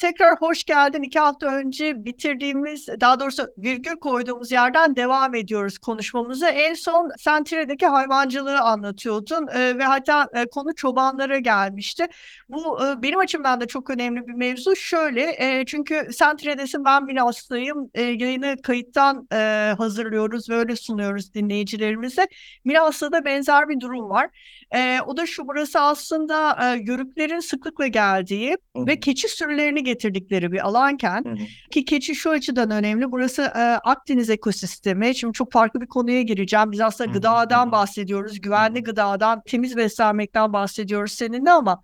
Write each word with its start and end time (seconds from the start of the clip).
Tekrar 0.00 0.36
hoş 0.36 0.64
geldin. 0.64 1.02
İki 1.02 1.18
hafta 1.18 1.46
önce 1.46 2.04
bitirdiğimiz, 2.04 2.88
daha 3.00 3.20
doğrusu 3.20 3.48
virgül 3.58 3.96
koyduğumuz 3.96 4.52
yerden 4.52 4.96
devam 4.96 5.34
ediyoruz 5.34 5.78
konuşmamızı. 5.78 6.46
En 6.46 6.74
son 6.74 7.10
Sentire'deki 7.18 7.86
hayvancılığı 7.86 8.60
anlatıyordun 8.60 9.48
e, 9.54 9.78
ve 9.78 9.84
hatta 9.84 10.28
e, 10.34 10.46
konu 10.46 10.74
çobanlara 10.74 11.38
gelmişti. 11.38 12.06
Bu 12.48 12.84
e, 12.84 13.02
benim 13.02 13.18
açımdan 13.18 13.60
da 13.60 13.66
çok 13.66 13.90
önemli 13.90 14.26
bir 14.26 14.32
mevzu. 14.32 14.76
Şöyle, 14.76 15.36
e, 15.38 15.64
çünkü 15.66 16.08
Sentire'desin 16.12 16.84
ben 16.84 17.08
bile 17.08 17.20
hastayım. 17.20 17.90
E, 17.94 18.02
yayını 18.02 18.56
kayıttan 18.62 19.28
e, 19.32 19.74
hazırlıyoruz 19.78 20.50
ve 20.50 20.56
öyle 20.56 20.76
sunuyoruz 20.76 21.34
dinleyicilerimize. 21.34 22.28
Milas'ta 22.64 23.12
da 23.12 23.24
benzer 23.24 23.68
bir 23.68 23.80
durum 23.80 24.10
var. 24.10 24.30
E, 24.74 25.00
o 25.06 25.16
da 25.16 25.26
şu, 25.26 25.48
burası 25.48 25.80
aslında 25.80 26.58
e, 26.62 26.78
yörüklerin 26.86 27.40
sıklıkla 27.40 27.86
geldiği 27.86 28.56
Hı 28.76 28.86
ve 28.86 29.00
keçi 29.00 29.28
sürülerini 29.28 29.82
getirdikleri 29.92 30.52
bir 30.52 30.66
alanken 30.66 31.24
Hı 31.24 31.30
hı. 31.30 31.70
ki 31.70 31.84
keçi 31.84 32.14
şu 32.14 32.30
açıdan 32.30 32.70
önemli. 32.70 33.12
Burası 33.12 33.42
e, 33.42 33.60
Akdeniz 33.84 34.30
ekosistemi. 34.30 35.14
Şimdi 35.14 35.32
çok 35.32 35.52
farklı 35.52 35.80
bir 35.80 35.86
konuya 35.86 36.22
gireceğim. 36.22 36.72
Biz 36.72 36.80
aslında 36.80 37.10
Hı 37.10 37.14
hı, 37.14 37.14
gıdadan 37.14 37.66
hı 37.66 37.72
bahsediyoruz. 37.72 38.40
Güvenli 38.40 38.78
hı. 38.78 38.84
gıdadan, 38.84 39.42
temiz 39.46 39.76
beslenmekten 39.76 40.52
bahsediyoruz 40.52 41.12
seninle 41.12 41.50
ama 41.50 41.82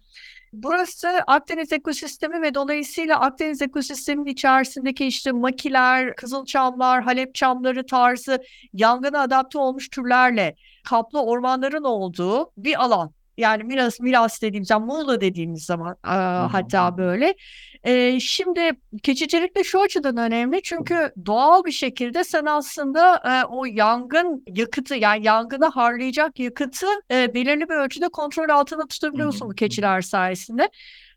burası 0.52 1.08
Akdeniz 1.27 1.72
ekosistemi 1.72 2.42
ve 2.42 2.54
dolayısıyla 2.54 3.20
Akdeniz 3.20 3.62
ekosisteminin 3.62 4.30
içerisindeki 4.30 5.06
işte 5.06 5.32
makiler, 5.32 6.16
kızılçamlar, 6.16 7.02
Halep 7.02 7.34
çamları 7.34 7.86
tarzı 7.86 8.42
yangına 8.72 9.20
adapte 9.20 9.58
olmuş 9.58 9.88
türlerle 9.88 10.54
kaplı 10.84 11.22
ormanların 11.22 11.84
olduğu 11.84 12.50
bir 12.56 12.84
alan. 12.84 13.16
Yani 13.37 13.65
Milas, 13.65 14.01
Milas 14.01 14.42
dediğimiz 14.42 14.69
zaman, 14.69 14.87
Muğla 14.87 15.20
dediğimiz 15.20 15.65
zaman 15.65 15.97
e, 16.05 16.17
hatta 16.53 16.97
böyle. 16.97 17.34
E, 17.84 18.20
şimdi 18.20 18.70
keçicilik 19.03 19.56
de 19.56 19.65
şu 19.65 19.81
açıdan 19.81 20.17
önemli 20.17 20.62
çünkü 20.62 21.12
doğal 21.27 21.64
bir 21.64 21.73
şekilde 21.73 22.25
sen 22.25 22.45
aslında 22.45 23.17
e, 23.17 23.45
o 23.45 23.64
yangın 23.64 24.45
yakıtı 24.47 24.95
yani 24.95 25.27
yangını 25.27 25.67
harlayacak 25.67 26.39
yakıtı 26.39 26.87
e, 27.11 27.34
belirli 27.34 27.69
bir 27.69 27.75
ölçüde 27.75 28.09
kontrol 28.09 28.48
altında 28.48 28.87
tutabiliyorsun 28.87 29.51
bu 29.51 29.55
keçiler 29.55 30.03
sayesinde. 30.03 30.70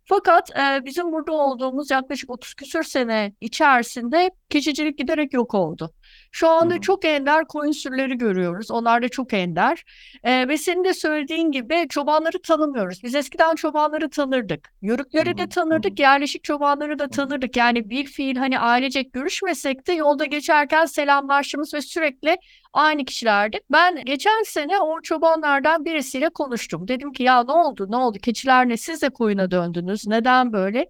Fakat 0.06 0.50
e, 0.58 0.86
bizim 0.86 1.12
burada 1.12 1.31
olduğumuz 1.31 1.92
yaklaşık 1.92 2.30
30 2.30 2.53
küsür 2.53 2.84
sene 2.84 3.34
içerisinde 3.42 4.31
keçicilik 4.50 4.97
giderek 4.97 5.34
yok 5.34 5.53
oldu. 5.53 5.94
Şu 6.31 6.49
anda 6.49 6.73
hı. 6.75 6.81
çok 6.81 7.05
ender 7.05 7.45
koyun 7.45 7.72
sürüleri 7.72 8.17
görüyoruz. 8.17 8.72
Onlar 8.72 9.02
da 9.02 9.09
çok 9.09 9.33
ender. 9.33 9.83
E, 10.23 10.47
ve 10.47 10.58
senin 10.58 10.83
de 10.83 10.94
söylediğin 10.94 11.52
gibi 11.52 11.88
çobanları 11.89 12.41
tanımıyoruz. 12.41 13.03
Biz 13.03 13.16
eskiden 13.16 13.55
çobanları 13.55 14.09
tanırdık. 14.09 14.73
Yörükleri 14.81 15.38
de 15.38 15.50
tanırdık, 15.50 16.00
yerleşik 16.00 16.44
çobanları 16.44 17.00
da 17.00 17.07
tanırdık. 17.07 17.57
Yani 17.57 17.90
bir 17.90 18.06
fiil 18.06 18.35
hani 18.35 18.59
ailecek 18.59 19.13
görüşmesek 19.13 19.88
de 19.88 19.94
yolda 19.94 20.25
geçerken 20.25 20.85
selamlaştığımız 20.85 21.73
ve 21.73 21.81
sürekli 21.81 22.38
aynı 22.73 23.06
kişilerdi. 23.06 23.59
Ben 23.72 24.06
geçen 24.06 24.44
sene 24.44 24.79
o 24.79 25.01
çobanlardan 25.01 25.85
birisiyle 25.85 26.29
konuştum. 26.29 26.88
Dedim 26.88 27.13
ki 27.13 27.23
ya 27.23 27.44
ne 27.44 27.51
oldu 27.51 27.91
ne 27.91 27.96
oldu 27.96 28.17
keçiler 28.22 28.69
ne 28.69 28.78
siz 28.78 29.01
de 29.01 29.09
koyuna 29.09 29.51
döndünüz 29.51 30.07
neden 30.07 30.53
böyle? 30.53 30.85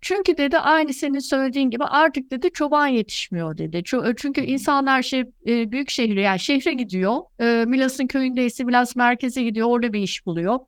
Çünkü 0.00 0.36
dedi 0.36 0.58
aynı 0.58 0.92
senin 0.92 1.18
söylediğin 1.18 1.70
gibi 1.70 1.84
artık 1.84 2.30
dedi 2.30 2.50
çoban 2.54 2.86
yetişmiyor 2.86 3.58
dedi. 3.58 3.76
Ço- 3.76 4.14
Çünkü 4.16 4.40
insanlar 4.40 5.02
şey 5.02 5.20
e, 5.46 5.72
büyük 5.72 5.90
şehre 5.90 6.22
yani 6.22 6.40
şehre 6.40 6.72
gidiyor. 6.72 7.16
E, 7.40 7.64
Milas'ın 7.64 8.06
köyündeyse 8.06 8.64
Milas 8.64 8.96
merkeze 8.96 9.42
gidiyor 9.42 9.68
orada 9.68 9.92
bir 9.92 10.00
iş 10.00 10.26
buluyor. 10.26 10.58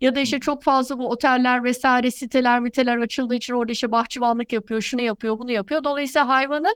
Ya 0.00 0.14
da 0.14 0.20
işte 0.20 0.40
çok 0.40 0.62
fazla 0.62 0.98
bu 0.98 1.08
oteller 1.10 1.64
vesaire 1.64 2.10
siteler 2.10 2.60
miteler 2.60 2.96
açıldığı 2.98 3.34
için 3.34 3.54
orada 3.54 3.72
işte 3.72 3.92
bahçıvanlık 3.92 4.52
yapıyor, 4.52 4.80
şunu 4.80 5.02
yapıyor, 5.02 5.38
bunu 5.38 5.52
yapıyor. 5.52 5.84
Dolayısıyla 5.84 6.28
hayvanı 6.28 6.74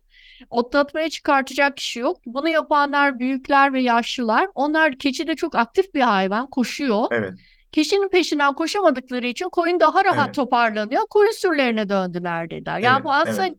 otlatmaya 0.50 1.10
çıkartacak 1.10 1.76
kişi 1.76 2.00
yok. 2.00 2.20
Bunu 2.26 2.48
yapanlar 2.48 3.18
büyükler 3.18 3.72
ve 3.72 3.82
yaşlılar. 3.82 4.48
Onlar 4.54 4.98
keçi 4.98 5.26
de 5.26 5.36
çok 5.36 5.54
aktif 5.54 5.94
bir 5.94 6.00
hayvan, 6.00 6.46
koşuyor. 6.50 7.06
Evet. 7.10 7.32
Kişinin 7.72 8.08
peşinden 8.08 8.54
koşamadıkları 8.54 9.26
için 9.26 9.48
koyun 9.48 9.80
daha 9.80 10.04
rahat 10.04 10.26
Evet. 10.26 10.34
toparlanıyor. 10.34 11.02
Koyun 11.10 11.30
sürülerine 11.32 11.88
döndüler 11.88 12.50
dediler. 12.50 12.78
Yani 12.78 12.94
Evet. 12.96 13.04
bu 13.04 13.12
aslında 13.12 13.46
Evet. 13.46 13.56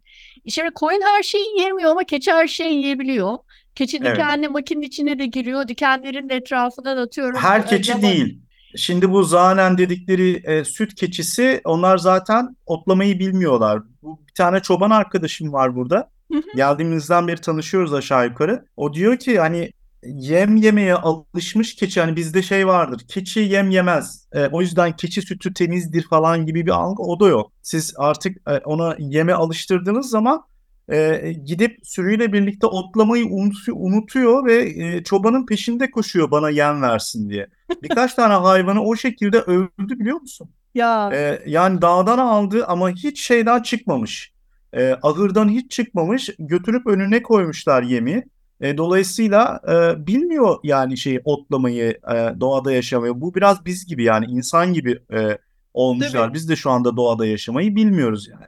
şimdi 0.49 0.71
koyun 0.71 1.01
her 1.01 1.23
şeyi 1.23 1.57
yiyemiyor 1.57 1.91
ama 1.91 2.03
keçi 2.03 2.31
her 2.31 2.47
şeyi 2.47 2.75
yiyebiliyor. 2.77 3.37
Keçi 3.75 3.97
Evet. 4.01 4.11
dikenli 4.15 4.47
makinenin 4.47 4.85
içine 4.85 5.19
de 5.19 5.25
giriyor. 5.25 5.67
Dikenlerin 5.67 6.29
de 6.29 6.35
etrafından 6.35 6.97
atıyorum. 6.97 7.39
Her 7.39 7.59
e, 7.59 7.65
keçi 7.65 7.91
lava- 7.91 8.01
değil. 8.01 8.39
Şimdi 8.75 9.11
bu 9.11 9.23
zanen 9.23 9.77
dedikleri 9.77 10.41
e, 10.45 10.63
süt 10.65 10.95
keçisi 10.95 11.61
onlar 11.65 11.97
zaten 11.97 12.55
otlamayı 12.65 13.19
bilmiyorlar. 13.19 13.81
Bu 14.01 14.19
bir 14.27 14.33
tane 14.33 14.59
çoban 14.59 14.89
arkadaşım 14.89 15.53
var 15.53 15.75
burada. 15.75 16.09
Hı 16.31 16.37
hı. 16.37 16.41
Geldiğimizden 16.55 17.27
beri 17.27 17.41
tanışıyoruz 17.41 17.93
aşağı 17.93 18.25
yukarı. 18.25 18.65
O 18.77 18.93
diyor 18.93 19.17
ki 19.17 19.39
hani 19.39 19.71
yem 20.05 20.55
yemeye 20.55 20.95
alışmış 20.95 21.75
keçi 21.75 22.01
hani 22.01 22.15
bizde 22.15 22.41
şey 22.41 22.67
vardır. 22.67 23.01
Keçi 23.07 23.39
yem 23.39 23.69
yemez. 23.69 24.27
E, 24.33 24.47
o 24.47 24.61
yüzden 24.61 24.95
keçi 24.95 25.21
sütü 25.21 25.53
temizdir 25.53 26.03
falan 26.03 26.45
gibi 26.45 26.65
bir 26.65 26.71
algı 26.71 27.03
o 27.03 27.19
da 27.19 27.27
yok. 27.27 27.51
Siz 27.61 27.93
artık 27.97 28.37
e, 28.47 28.57
ona 28.57 28.95
yeme 28.99 29.33
alıştırdığınız 29.33 30.09
zaman 30.09 30.43
e, 30.91 31.33
gidip 31.45 31.79
sürüyle 31.83 32.33
birlikte 32.33 32.67
otlamayı 32.67 33.25
unutuyor, 33.73 34.45
ve 34.45 34.85
e, 34.85 35.03
çobanın 35.03 35.45
peşinde 35.45 35.91
koşuyor 35.91 36.31
bana 36.31 36.49
yem 36.49 36.81
versin 36.81 37.29
diye. 37.29 37.47
Birkaç 37.83 38.13
tane 38.15 38.33
hayvanı 38.33 38.83
o 38.83 38.95
şekilde 38.95 39.39
öldü 39.39 39.99
biliyor 39.99 40.21
musun? 40.21 40.49
Ya 40.75 41.09
E, 41.13 41.43
yani 41.45 41.81
dağdan 41.81 42.17
aldı 42.17 42.65
ama 42.65 42.89
hiç 42.89 43.21
şeyden 43.21 43.61
çıkmamış. 43.61 44.33
E, 44.73 44.95
ahırdan 45.03 45.49
hiç 45.49 45.71
çıkmamış. 45.71 46.29
Götürüp 46.39 46.87
önüne 46.87 47.23
koymuşlar 47.23 47.83
yemi. 47.83 48.23
E, 48.63 48.77
dolayısıyla 48.77 49.61
e, 49.67 50.07
bilmiyor 50.07 50.55
yani 50.63 50.97
şeyi 50.97 51.21
otlamayı, 51.23 51.99
e, 52.13 52.39
doğada 52.39 52.71
yaşamayı. 52.71 53.21
Bu 53.21 53.35
biraz 53.35 53.65
biz 53.65 53.85
gibi 53.85 54.03
yani 54.03 54.25
insan 54.25 54.73
gibi 54.73 54.99
e, 55.13 55.37
olmuşlar. 55.73 56.33
Biz 56.33 56.49
de 56.49 56.55
şu 56.55 56.69
anda 56.71 56.97
doğada 56.97 57.25
yaşamayı 57.25 57.75
bilmiyoruz 57.75 58.27
yani. 58.31 58.45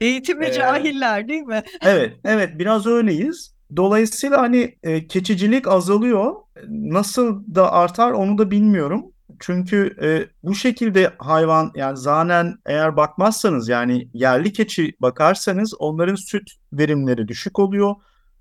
eğitimli 0.00 0.46
Ee, 0.46 0.52
cahiller 0.52 1.28
değil 1.28 1.42
mi? 1.42 1.62
Evet, 1.80 2.12
evet 2.24 2.58
biraz 2.58 2.86
öyleyiz. 2.86 3.54
Dolayısıyla 3.76 4.42
hani 4.42 4.78
e, 4.82 5.06
keçicilik 5.06 5.68
azalıyor. 5.68 6.34
Nasıl 6.68 7.54
da 7.54 7.72
artar 7.72 8.12
onu 8.12 8.38
da 8.38 8.50
bilmiyorum. 8.50 9.04
Çünkü 9.40 9.96
e, 10.02 10.08
bu 10.42 10.54
şekilde 10.54 11.12
hayvan 11.18 11.72
yani 11.74 11.96
zanen 11.96 12.58
eğer 12.66 12.96
bakmazsanız 12.96 13.68
yani 13.68 14.08
yerli 14.14 14.52
keçi 14.52 14.92
bakarsanız 15.00 15.74
onların 15.78 16.14
süt 16.14 16.50
verimleri 16.72 17.28
düşük 17.28 17.58
oluyor. 17.58 17.94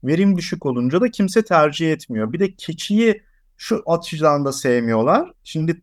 Verim 0.04 0.38
düşük 0.38 0.66
olunca 0.66 1.02
da 1.02 1.12
kimse 1.12 1.44
tercih 1.44 1.92
etmiyor. 1.92 2.34
Bir 2.34 2.40
de 2.40 2.56
keçiyi 2.56 3.22
şu 3.58 3.84
açıdan 3.88 4.46
da 4.46 4.54
sevmiyorlar. 4.54 5.32
Şimdi 5.44 5.82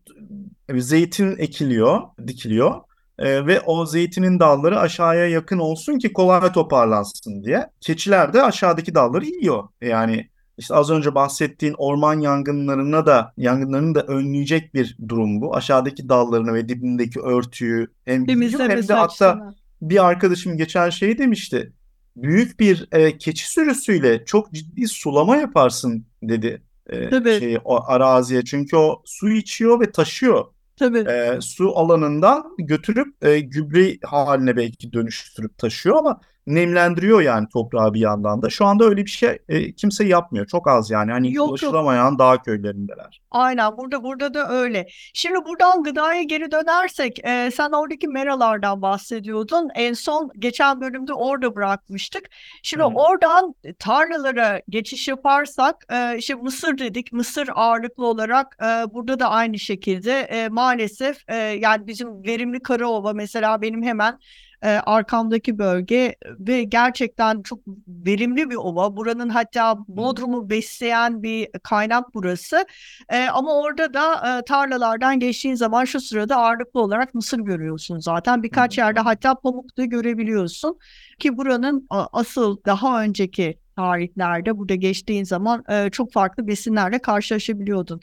e, 0.68 0.80
zeytin 0.80 1.36
ekiliyor, 1.38 2.00
dikiliyor. 2.26 2.74
Ee, 3.18 3.46
ve 3.46 3.60
o 3.60 3.86
zeytinin 3.86 4.40
dalları 4.40 4.78
aşağıya 4.78 5.28
yakın 5.28 5.58
olsun 5.58 5.98
ki 5.98 6.12
kolay 6.12 6.52
toparlansın 6.52 7.44
diye. 7.44 7.66
Keçiler 7.80 8.32
de 8.32 8.42
aşağıdaki 8.42 8.94
dalları 8.94 9.24
yiyor. 9.24 9.68
Yani 9.80 10.28
işte 10.58 10.74
az 10.74 10.90
önce 10.90 11.14
bahsettiğin 11.14 11.74
orman 11.78 12.20
yangınlarına 12.20 13.06
da 13.06 13.32
yangınlarını 13.36 13.94
da 13.94 14.02
önleyecek 14.02 14.74
bir 14.74 14.96
durum 15.08 15.40
bu. 15.40 15.56
Aşağıdaki 15.56 16.08
dallarını 16.08 16.54
ve 16.54 16.68
dibindeki 16.68 17.20
örtüyü 17.20 17.86
hem 18.04 18.28
hem 18.28 18.88
de 18.88 18.94
hatta 18.94 19.54
bir 19.82 20.06
arkadaşım 20.06 20.56
geçen 20.56 20.90
şey 20.90 21.18
demişti. 21.18 21.72
Büyük 22.16 22.60
bir 22.60 22.88
e, 22.92 23.18
keçi 23.18 23.50
sürüsüyle 23.50 24.24
çok 24.24 24.52
ciddi 24.52 24.88
sulama 24.88 25.36
yaparsın 25.36 26.06
dedi 26.22 26.62
e, 26.86 27.10
Tabii. 27.10 27.38
şeyi, 27.38 27.58
o 27.64 27.84
araziye. 27.86 28.44
Çünkü 28.44 28.76
o 28.76 29.02
su 29.04 29.30
içiyor 29.30 29.80
ve 29.80 29.92
taşıyor 29.92 30.44
Tabii. 30.76 30.98
e, 30.98 31.40
su 31.40 31.78
alanından 31.78 32.56
götürüp 32.58 33.24
e, 33.24 33.40
gübre 33.40 33.98
haline 34.02 34.56
belki 34.56 34.92
dönüştürüp 34.92 35.58
taşıyor 35.58 35.96
ama 35.96 36.20
nemlendiriyor 36.46 37.20
yani 37.20 37.48
toprağı 37.48 37.94
bir 37.94 38.00
yandan 38.00 38.42
da. 38.42 38.50
Şu 38.50 38.64
anda 38.64 38.84
öyle 38.84 39.04
bir 39.04 39.10
şey 39.10 39.38
e, 39.48 39.72
kimse 39.72 40.04
yapmıyor. 40.04 40.46
Çok 40.46 40.68
az 40.68 40.90
yani. 40.90 41.12
Hani 41.12 41.34
Yok, 41.34 41.48
ulaşılamayan 41.48 42.18
dağ 42.18 42.42
köylerindeler. 42.42 43.20
Aynen 43.30 43.76
burada 43.76 44.02
burada 44.02 44.34
da 44.34 44.48
öyle. 44.48 44.86
Şimdi 45.14 45.44
buradan 45.44 45.82
gıdaya 45.82 46.22
geri 46.22 46.50
dönersek 46.50 47.24
e, 47.24 47.50
sen 47.50 47.70
oradaki 47.70 48.08
meralardan 48.08 48.82
bahsediyordun. 48.82 49.68
En 49.74 49.92
son 49.92 50.30
geçen 50.38 50.80
bölümde 50.80 51.14
orada 51.14 51.56
bırakmıştık. 51.56 52.30
Şimdi 52.62 52.82
Hı. 52.82 52.86
oradan 52.86 53.54
tarlalara 53.78 54.60
geçiş 54.68 55.08
yaparsak 55.08 55.76
e, 55.92 56.18
işte 56.18 56.34
mısır 56.34 56.78
dedik. 56.78 57.12
Mısır 57.12 57.48
ağırlıklı 57.54 58.06
olarak 58.06 58.56
e, 58.62 58.94
burada 58.94 59.18
da 59.18 59.30
aynı 59.30 59.58
şekilde 59.58 60.20
e, 60.20 60.48
maalesef 60.48 61.16
e, 61.28 61.36
yani 61.36 61.86
bizim 61.86 62.24
verimli 62.24 62.60
Karaova 62.60 63.12
mesela 63.12 63.62
benim 63.62 63.82
hemen 63.82 64.18
e, 64.62 64.68
arkamdaki 64.68 65.58
bölge 65.58 66.16
ve 66.38 66.62
gerçekten 66.64 67.42
çok 67.42 67.58
verimli 67.88 68.50
bir 68.50 68.56
ova. 68.56 68.96
Buranın 68.96 69.28
hatta 69.28 69.78
Bodrum'u 69.88 70.50
besleyen 70.50 71.22
bir 71.22 71.48
kaynak 71.62 72.14
burası. 72.14 72.66
E, 73.08 73.24
ama 73.24 73.54
orada 73.54 73.94
da 73.94 74.38
e, 74.38 74.44
tarlalardan 74.44 75.20
geçtiğin 75.20 75.54
zaman 75.54 75.84
şu 75.84 76.00
sırada 76.00 76.36
ağırlıklı 76.36 76.80
olarak 76.80 77.14
mısır 77.14 77.38
görüyorsun 77.38 77.98
zaten. 77.98 78.42
Birkaç 78.42 78.78
yerde 78.78 79.00
hatta 79.00 79.34
pamuk 79.34 79.76
da 79.76 79.84
görebiliyorsun 79.84 80.78
ki 81.18 81.36
buranın 81.36 81.86
asıl 81.90 82.56
daha 82.66 83.02
önceki 83.02 83.58
tarihlerde 83.76 84.58
burada 84.58 84.74
geçtiğin 84.74 85.24
zaman 85.24 85.64
e, 85.68 85.90
çok 85.90 86.12
farklı 86.12 86.46
besinlerle 86.46 86.98
karşılaşabiliyordun. 86.98 88.00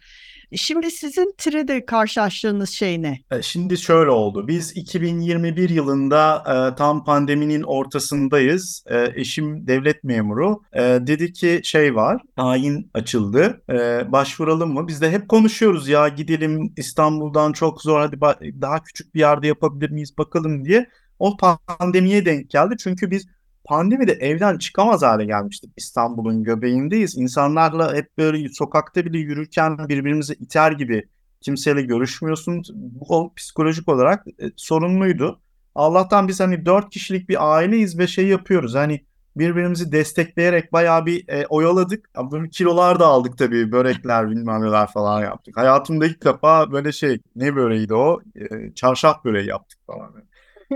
Şimdi 0.55 0.91
sizin 0.91 1.33
TİRE'de 1.37 1.85
karşılaştığınız 1.85 2.69
şey 2.69 3.01
ne? 3.01 3.19
E, 3.31 3.41
Şimdi 3.41 3.77
şöyle 3.77 4.09
oldu. 4.09 4.47
Biz 4.47 4.77
2021 4.77 5.69
yılında 5.69 6.43
e, 6.47 6.75
tam 6.75 7.03
pandeminin 7.03 7.63
ortasındayız. 7.63 8.83
E, 8.87 9.11
eşim 9.15 9.67
devlet 9.67 10.03
memuru. 10.03 10.61
E, 10.73 10.81
dedi 10.81 11.33
ki 11.33 11.61
şey 11.63 11.95
var, 11.95 12.21
tayin 12.35 12.91
açıldı. 12.93 13.61
E, 13.69 14.11
başvuralım 14.11 14.73
mı? 14.73 14.87
Biz 14.87 15.01
de 15.01 15.11
hep 15.11 15.29
konuşuyoruz 15.29 15.87
ya 15.87 16.07
gidelim 16.07 16.73
İstanbul'dan 16.77 17.53
çok 17.53 17.81
zor. 17.81 17.99
Hadi 17.99 18.21
daha 18.61 18.83
küçük 18.83 19.15
bir 19.15 19.19
yerde 19.19 19.47
yapabilir 19.47 19.89
miyiz 19.89 20.17
bakalım 20.17 20.65
diye. 20.65 20.89
O 21.19 21.37
pandemiye 21.37 22.25
denk 22.25 22.49
geldi. 22.49 22.75
Çünkü 22.83 23.11
biz 23.11 23.27
pandemide 23.69 24.11
evden 24.11 24.57
çıkamaz 24.57 25.01
hale 25.01 25.25
gelmiştik. 25.25 25.71
İstanbul'un 25.77 26.43
göbeğindeyiz. 26.43 27.17
İnsanlarla 27.17 27.95
hep 27.95 28.17
böyle 28.17 28.49
sokakta 28.49 29.05
bile 29.05 29.17
yürürken 29.17 29.77
birbirimizi 29.89 30.33
iter 30.33 30.71
gibi 30.71 31.07
kimseyle 31.41 31.81
görüşmüyorsun. 31.81 32.63
Bu 32.73 33.33
psikolojik 33.35 33.89
olarak 33.89 34.27
e, 34.27 34.51
sorunluydu. 34.55 35.39
Allah'tan 35.75 36.27
biz 36.27 36.39
hani 36.39 36.65
dört 36.65 36.89
kişilik 36.89 37.29
bir 37.29 37.55
aileyiz 37.55 37.99
ve 37.99 38.07
şey 38.07 38.27
yapıyoruz. 38.27 38.75
Hani 38.75 39.05
birbirimizi 39.35 39.91
destekleyerek 39.91 40.73
bayağı 40.73 41.05
bir 41.05 41.29
e, 41.29 41.45
oyaladık. 41.45 42.09
Ya 42.17 42.31
Böyle 42.31 42.49
kilolar 42.49 42.99
da 42.99 43.05
aldık 43.05 43.37
tabii. 43.37 43.71
Börekler 43.71 44.29
bilmem 44.29 44.61
neler 44.61 44.87
falan 44.87 45.21
yaptık. 45.21 45.57
Hayatımda 45.57 46.05
ilk 46.05 46.23
defa 46.25 46.71
böyle 46.71 46.91
şey 46.91 47.19
ne 47.35 47.55
böreğiydi 47.55 47.93
o? 47.93 48.21
E, 48.35 48.73
çarşaf 48.73 49.25
böreği 49.25 49.47
yaptık 49.47 49.79
falan. 49.87 50.13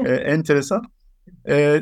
E, 0.05 0.13
enteresan. 0.13 0.83
E, 1.49 1.81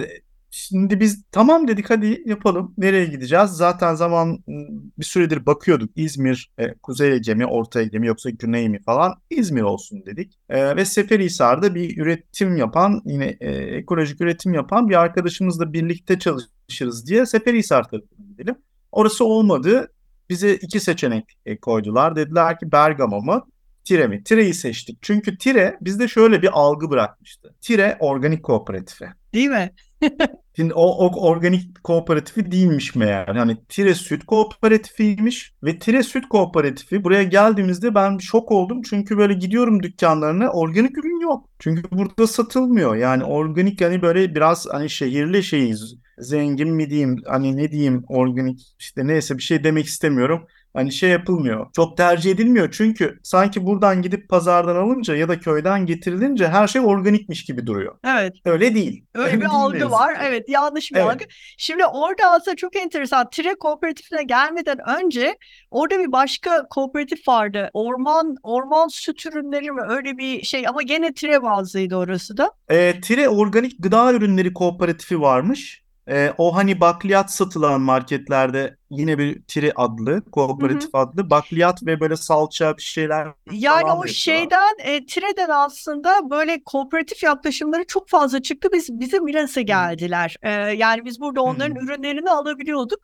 Şimdi 0.53 0.99
biz 0.99 1.23
tamam 1.31 1.67
dedik 1.67 1.89
hadi 1.89 2.23
yapalım. 2.25 2.73
Nereye 2.77 3.05
gideceğiz? 3.05 3.49
Zaten 3.49 3.95
zaman 3.95 4.27
ım, 4.47 4.91
bir 4.99 5.05
süredir 5.05 5.45
bakıyorduk. 5.45 5.89
İzmir, 5.95 6.51
e, 6.57 6.73
Kuzey 6.73 7.13
Ege 7.13 7.33
mi, 7.35 7.45
Orta 7.45 7.81
Ege 7.81 7.99
mi 7.99 8.07
yoksa 8.07 8.29
Güney 8.29 8.69
mi 8.69 8.83
falan. 8.83 9.13
İzmir 9.29 9.61
olsun 9.61 10.05
dedik. 10.05 10.33
E, 10.49 10.75
ve 10.75 10.85
Seferihisar'da 10.85 11.75
bir 11.75 11.97
üretim 11.97 12.57
yapan, 12.57 13.01
yine 13.05 13.37
e, 13.39 13.51
ekolojik 13.51 14.21
üretim 14.21 14.53
yapan 14.53 14.89
bir 14.89 14.95
arkadaşımızla 14.95 15.73
birlikte 15.73 16.19
çalışırız 16.19 17.07
diye 17.07 17.25
Seferihisar 17.25 17.83
tarafına 17.83 18.25
gidelim. 18.27 18.55
Orası 18.91 19.25
olmadı. 19.25 19.91
Bize 20.29 20.55
iki 20.55 20.79
seçenek 20.79 21.25
e, 21.45 21.57
koydular. 21.57 22.15
Dediler 22.15 22.59
ki 22.59 22.71
Bergama 22.71 23.19
mı? 23.19 23.45
Tire 23.83 24.07
mi? 24.07 24.23
Tire'yi 24.23 24.53
seçtik. 24.53 24.97
Çünkü 25.01 25.37
Tire 25.37 25.77
bizde 25.81 26.07
şöyle 26.07 26.41
bir 26.41 26.49
algı 26.53 26.89
bırakmıştı. 26.89 27.55
Tire 27.61 27.97
organik 27.99 28.43
kooperatifi. 28.43 29.05
Değil 29.33 29.49
mi? 29.49 29.71
Şimdi 30.55 30.73
o, 30.73 30.81
o 30.81 31.29
organik 31.29 31.83
kooperatifi 31.83 32.51
değilmiş 32.51 32.95
meğer. 32.95 33.27
Hani 33.27 33.57
Tire 33.69 33.95
Süt 33.95 34.25
Kooperatifiymiş 34.25 35.53
ve 35.63 35.79
Tire 35.79 36.03
Süt 36.03 36.29
Kooperatifi 36.29 37.03
buraya 37.03 37.23
geldiğimizde 37.23 37.95
ben 37.95 38.17
şok 38.17 38.51
oldum. 38.51 38.81
Çünkü 38.81 39.17
böyle 39.17 39.33
gidiyorum 39.33 39.83
dükkanlarına 39.83 40.49
organik 40.49 40.97
ürün 40.97 41.21
yok. 41.21 41.49
Çünkü 41.59 41.83
burada 41.91 42.27
satılmıyor. 42.27 42.95
Yani 42.95 43.23
organik 43.23 43.81
hani 43.81 44.01
böyle 44.01 44.35
biraz 44.35 44.67
hani 44.71 44.89
şehirli 44.89 45.43
şeyiz. 45.43 45.95
Zengin 46.17 46.69
mi 46.69 46.89
diyeyim 46.89 47.21
hani 47.27 47.57
ne 47.57 47.71
diyeyim 47.71 48.03
organik 48.07 48.59
işte 48.79 49.07
neyse 49.07 49.37
bir 49.37 49.43
şey 49.43 49.63
demek 49.63 49.85
istemiyorum. 49.85 50.47
Hani 50.73 50.91
şey 50.91 51.09
yapılmıyor. 51.09 51.67
Çok 51.75 51.97
tercih 51.97 52.31
edilmiyor 52.31 52.69
çünkü 52.71 53.19
sanki 53.23 53.65
buradan 53.65 54.01
gidip 54.01 54.29
pazardan 54.29 54.75
alınca 54.75 55.15
ya 55.15 55.29
da 55.29 55.39
köyden 55.39 55.85
getirilince 55.85 56.47
her 56.47 56.67
şey 56.67 56.81
organikmiş 56.81 57.45
gibi 57.45 57.67
duruyor. 57.67 57.95
Evet. 58.07 58.33
Öyle 58.45 58.75
değil. 58.75 59.05
Öyle 59.13 59.33
bir 59.33 59.39
değil 59.39 59.51
algı 59.51 59.91
var. 59.91 60.17
Evet, 60.23 60.49
yanlış 60.49 60.91
bir 60.91 60.97
Evet. 60.97 61.07
algı. 61.07 61.25
Şimdi 61.57 61.85
orada 61.85 62.31
aslında 62.31 62.55
çok 62.55 62.75
enteresan. 62.75 63.29
Tire 63.29 63.55
kooperatifine 63.55 64.23
gelmeden 64.23 64.77
önce 64.99 65.37
orada 65.71 65.99
bir 65.99 66.11
başka 66.11 66.67
kooperatif 66.69 67.27
vardı. 67.27 67.69
Orman 67.73 68.35
orman 68.43 68.87
süt 68.87 69.25
ürünleri 69.25 69.71
mi 69.71 69.81
öyle 69.89 70.17
bir 70.17 70.43
şey 70.43 70.67
ama 70.67 70.81
gene 70.81 71.13
Tire 71.13 71.43
bazlıydı 71.43 71.95
orası 71.95 72.37
da. 72.37 72.51
E, 72.69 73.01
Tire 73.01 73.29
Organik 73.29 73.75
Gıda 73.79 74.13
Ürünleri 74.13 74.53
Kooperatifi 74.53 75.21
varmış. 75.21 75.81
E, 76.09 76.33
o 76.37 76.55
hani 76.55 76.79
bakliyat 76.79 77.31
satılan 77.31 77.81
marketlerde 77.81 78.77
yine 78.89 79.17
bir 79.17 79.43
Tire 79.43 79.71
adlı, 79.75 80.25
kooperatif 80.31 80.95
adlı 80.95 81.29
bakliyat 81.29 81.85
ve 81.85 81.99
böyle 81.99 82.15
salça 82.15 82.77
bir 82.77 82.81
şeyler 82.81 83.27
Yani 83.51 83.91
o 83.91 84.07
şeyden 84.07 84.75
e, 84.79 85.05
Tire'den 85.05 85.49
aslında 85.49 86.29
böyle 86.29 86.63
kooperatif 86.63 87.23
yaklaşımları 87.23 87.85
çok 87.87 88.09
fazla 88.09 88.41
çıktı. 88.41 88.69
Biz 88.73 88.99
bize 88.99 89.19
Milas'a 89.19 89.61
geldiler. 89.61 90.35
E, 90.41 90.51
yani 90.51 91.05
biz 91.05 91.19
burada 91.19 91.41
onların 91.41 91.75
Hı. 91.75 91.85
ürünlerini 91.85 92.29
alabiliyorduk. 92.29 92.99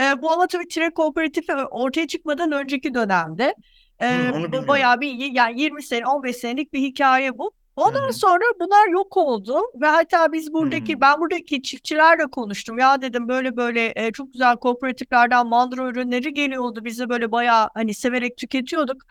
E, 0.00 0.22
bu 0.22 0.30
ama 0.30 0.46
tabii 0.46 0.68
Tire 0.68 0.90
kooperatifi 0.90 1.52
ortaya 1.54 2.06
çıkmadan 2.06 2.52
önceki 2.52 2.94
dönemde. 2.94 3.54
E, 4.00 4.06
Hı, 4.06 4.30
bu 4.32 4.34
bilmiyorum. 4.34 4.68
bayağı 4.68 5.00
bir 5.00 5.32
yani 5.32 5.60
20 5.60 5.82
sene 5.82 6.06
15 6.06 6.36
senelik 6.36 6.72
bir 6.72 6.80
hikaye 6.80 7.38
bu. 7.38 7.52
Ondan 7.78 8.08
Hı 8.08 8.08
hı. 8.08 8.12
sonra 8.12 8.44
bunlar 8.60 8.88
yok 8.88 9.16
oldu 9.16 9.62
ve 9.80 9.86
hatta 9.86 10.32
biz 10.32 10.52
buradaki 10.52 10.96
Hı. 10.96 11.00
ben 11.00 11.20
buradaki 11.20 11.62
çiftçilerle 11.62 12.26
konuştum. 12.26 12.78
Ya 12.78 13.02
dedim 13.02 13.28
böyle 13.28 13.56
böyle 13.56 13.92
e, 13.96 14.12
çok 14.12 14.32
güzel 14.32 14.56
kooperatiflerden 14.56 15.46
mandro 15.46 15.88
ürünleri 15.88 16.34
geliyordu. 16.34 16.84
Biz 16.84 16.98
de 17.00 17.08
böyle 17.08 17.32
bayağı 17.32 17.70
hani 17.74 17.94
severek 17.94 18.36
tüketiyorduk. 18.36 19.02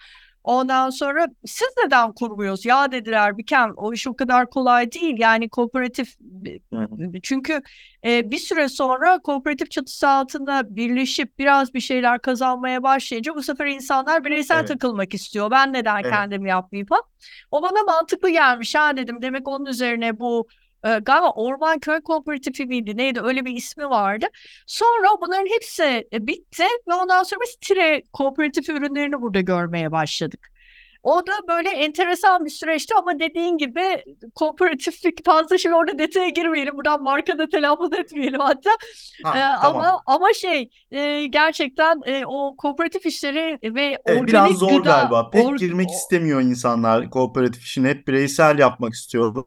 Ondan 0.48 0.90
sonra 0.90 1.28
siz 1.46 1.68
neden 1.86 2.14
kurmuyoruz? 2.14 2.66
Ya 2.66 2.92
dediler 2.92 3.38
Bikem 3.38 3.74
o 3.78 3.94
iş 3.94 4.08
o 4.08 4.16
kadar 4.16 4.50
kolay 4.50 4.92
değil. 4.92 5.16
Yani 5.20 5.50
kooperatif 5.50 6.16
çünkü 7.24 7.62
e, 8.06 8.32
bir 8.32 8.38
süre 8.38 8.70
sonra 8.70 9.20
kooperatif 9.20 9.72
çatısı 9.72 10.10
altında 10.10 10.76
birleşip 10.76 11.40
biraz 11.40 11.74
bir 11.74 11.80
şeyler 11.80 12.20
kazanmaya 12.20 12.84
başlayınca 12.84 13.36
bu 13.36 13.44
sefer 13.44 13.66
insanlar 13.66 14.26
bireysel 14.26 14.58
Evet. 14.58 14.68
takılmak 14.68 15.14
istiyor. 15.14 15.52
Ben 15.52 15.74
neden 15.74 16.00
Evet. 16.02 16.12
kendim 16.12 16.46
yapmayayım 16.46 16.88
falan. 16.88 17.04
O 17.52 17.62
bana 17.62 17.84
mantıklı 17.84 18.30
gelmiş 18.30 18.76
ha 18.76 18.98
dedim. 18.98 19.22
Demek 19.22 19.48
onun 19.48 19.66
üzerine 19.66 20.20
bu 20.20 20.48
e, 20.88 21.00
galiba 21.00 21.32
Orman 21.32 21.80
Köy 21.80 22.02
Kooperatifi 22.02 22.66
miydi 22.66 22.98
neydi 22.98 23.22
öyle 23.22 23.46
bir 23.46 23.56
ismi 23.56 23.90
vardı. 23.90 24.26
Sonra 24.68 25.08
bunların 25.22 25.48
hepsi 25.56 26.08
e, 26.14 26.28
bitti 26.28 26.64
ve 26.88 26.94
ondan 26.94 27.24
sonra 27.24 27.42
biz 27.42 27.56
Tire 27.62 28.04
kooperatif 28.14 28.70
ürünlerini 28.70 29.22
burada 29.22 29.42
görmeye 29.42 29.92
başladık. 29.92 30.52
O 31.08 31.28
da 31.28 31.32
böyle 31.48 31.70
enteresan 31.70 32.46
bir 32.46 32.50
süreçti 32.50 32.96
ama 32.96 33.20
dediğin 33.20 33.58
gibi 33.58 34.04
kooperatiflik 34.36 35.26
fazla 35.26 35.58
şimdi 35.58 35.76
orada 35.76 35.98
detaya 36.00 36.30
girmeyelim. 36.30 36.76
Buradan 36.78 37.04
marka 37.04 37.38
da 37.38 37.50
telaffuz 37.50 37.94
etmeyelim 37.94 38.40
hatta. 38.40 38.70
Ha, 39.24 39.38
Ee, 39.38 39.62
tamam. 39.62 39.82
ama 39.82 40.02
ama 40.06 40.34
şey 40.34 40.70
e, 40.92 41.26
gerçekten 41.28 42.02
e, 42.06 42.26
o 42.26 42.56
kooperatif 42.58 43.06
işleri 43.06 43.60
ve 43.76 43.98
Evet, 44.06 44.28
biraz 44.28 44.52
zor 44.52 44.70
gıda 44.72 44.80
galiba. 44.90 45.30
Pek 45.30 45.46
or- 45.46 45.58
girmek 45.60 45.90
istemiyor 45.92 46.42
insanlar 46.42 47.10
kooperatif 47.10 47.64
işine. 47.64 47.90
Hep 47.90 48.08
bireysel 48.08 48.60
yapmak 48.60 48.94
istiyorlar. 48.94 49.44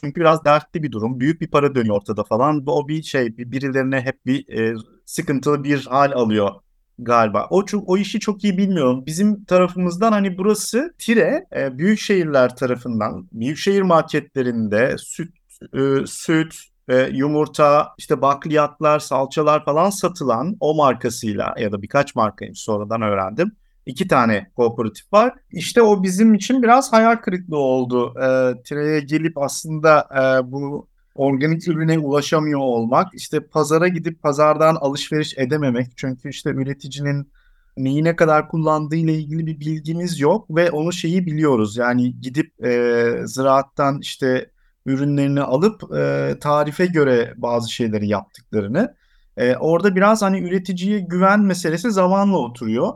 Çünkü 0.00 0.20
biraz 0.20 0.44
dertli 0.44 0.82
bir 0.82 0.92
durum. 0.92 1.20
Büyük 1.20 1.40
bir 1.40 1.50
para 1.50 1.74
dönüyor 1.74 1.96
ortada 1.96 2.24
falan. 2.24 2.64
O 2.66 2.88
bir 2.88 3.02
şey, 3.02 3.36
bir- 3.36 3.52
birilerine 3.52 4.00
hep 4.00 4.26
bir 4.26 4.58
e, 4.58 4.74
sıkıntılı 5.06 5.64
bir 5.64 5.86
hal 5.86 6.12
alıyor 6.12 6.50
galiba. 6.98 7.46
O 7.50 7.64
çok, 7.64 7.88
o 7.88 7.96
işi 7.96 8.20
çok 8.20 8.44
iyi 8.44 8.58
bilmiyorum. 8.58 9.06
Bizim 9.06 9.44
tarafımızdan 9.44 10.12
hani 10.12 10.38
burası 10.38 10.94
Tire, 10.98 11.46
e, 11.56 11.78
büyük 11.78 11.98
şehirler 11.98 12.56
tarafından, 12.56 13.28
büyük 13.32 13.58
şehir 13.58 13.82
marketlerinde 13.82 14.96
süt, 14.98 15.34
e, 15.74 16.06
süt, 16.06 16.54
e, 16.88 17.08
yumurta, 17.12 17.88
işte 17.98 18.22
bakliyatlar, 18.22 18.98
salçalar 18.98 19.64
falan 19.64 19.90
satılan 19.90 20.56
o 20.60 20.74
markasıyla 20.74 21.54
ya 21.58 21.72
da 21.72 21.82
birkaç 21.82 22.14
markaymış 22.14 22.60
sonradan 22.60 23.02
öğrendim. 23.02 23.52
İki 23.86 24.08
tane 24.08 24.50
kooperatif 24.56 25.12
var. 25.12 25.34
İşte 25.50 25.82
o 25.82 26.02
bizim 26.02 26.34
için 26.34 26.62
biraz 26.62 26.92
hayal 26.92 27.16
kırıklığı 27.16 27.58
oldu. 27.58 28.14
E, 28.20 28.62
Tire'ye 28.62 29.00
gelip 29.00 29.38
aslında 29.38 30.08
e, 30.14 30.52
bu 30.52 30.88
organik 31.14 31.68
ürüne 31.68 31.98
ulaşamıyor 31.98 32.60
olmak, 32.60 33.14
işte 33.14 33.46
pazara 33.46 33.88
gidip 33.88 34.22
pazardan 34.22 34.74
alışveriş 34.74 35.38
edememek. 35.38 35.86
Çünkü 35.96 36.28
işte 36.28 36.50
üreticinin 36.50 37.32
neyi 37.76 38.04
ne 38.04 38.16
kadar 38.16 38.48
kullandığı 38.48 38.96
ile 38.96 39.14
ilgili 39.14 39.46
bir 39.46 39.60
bilgimiz 39.60 40.20
yok 40.20 40.56
ve 40.56 40.70
onu 40.70 40.92
şeyi 40.92 41.26
biliyoruz. 41.26 41.76
Yani 41.76 42.20
gidip 42.20 42.64
e, 42.64 43.12
ziraattan 43.24 43.98
işte 44.00 44.50
ürünlerini 44.86 45.42
alıp 45.42 45.96
e, 45.96 46.34
tarife 46.40 46.86
göre 46.86 47.34
bazı 47.36 47.72
şeyleri 47.72 48.08
yaptıklarını. 48.08 48.94
E, 49.36 49.56
orada 49.56 49.96
biraz 49.96 50.22
hani 50.22 50.40
üreticiye 50.40 51.00
güven 51.00 51.40
meselesi 51.40 51.90
zamanla 51.90 52.38
oturuyor. 52.38 52.92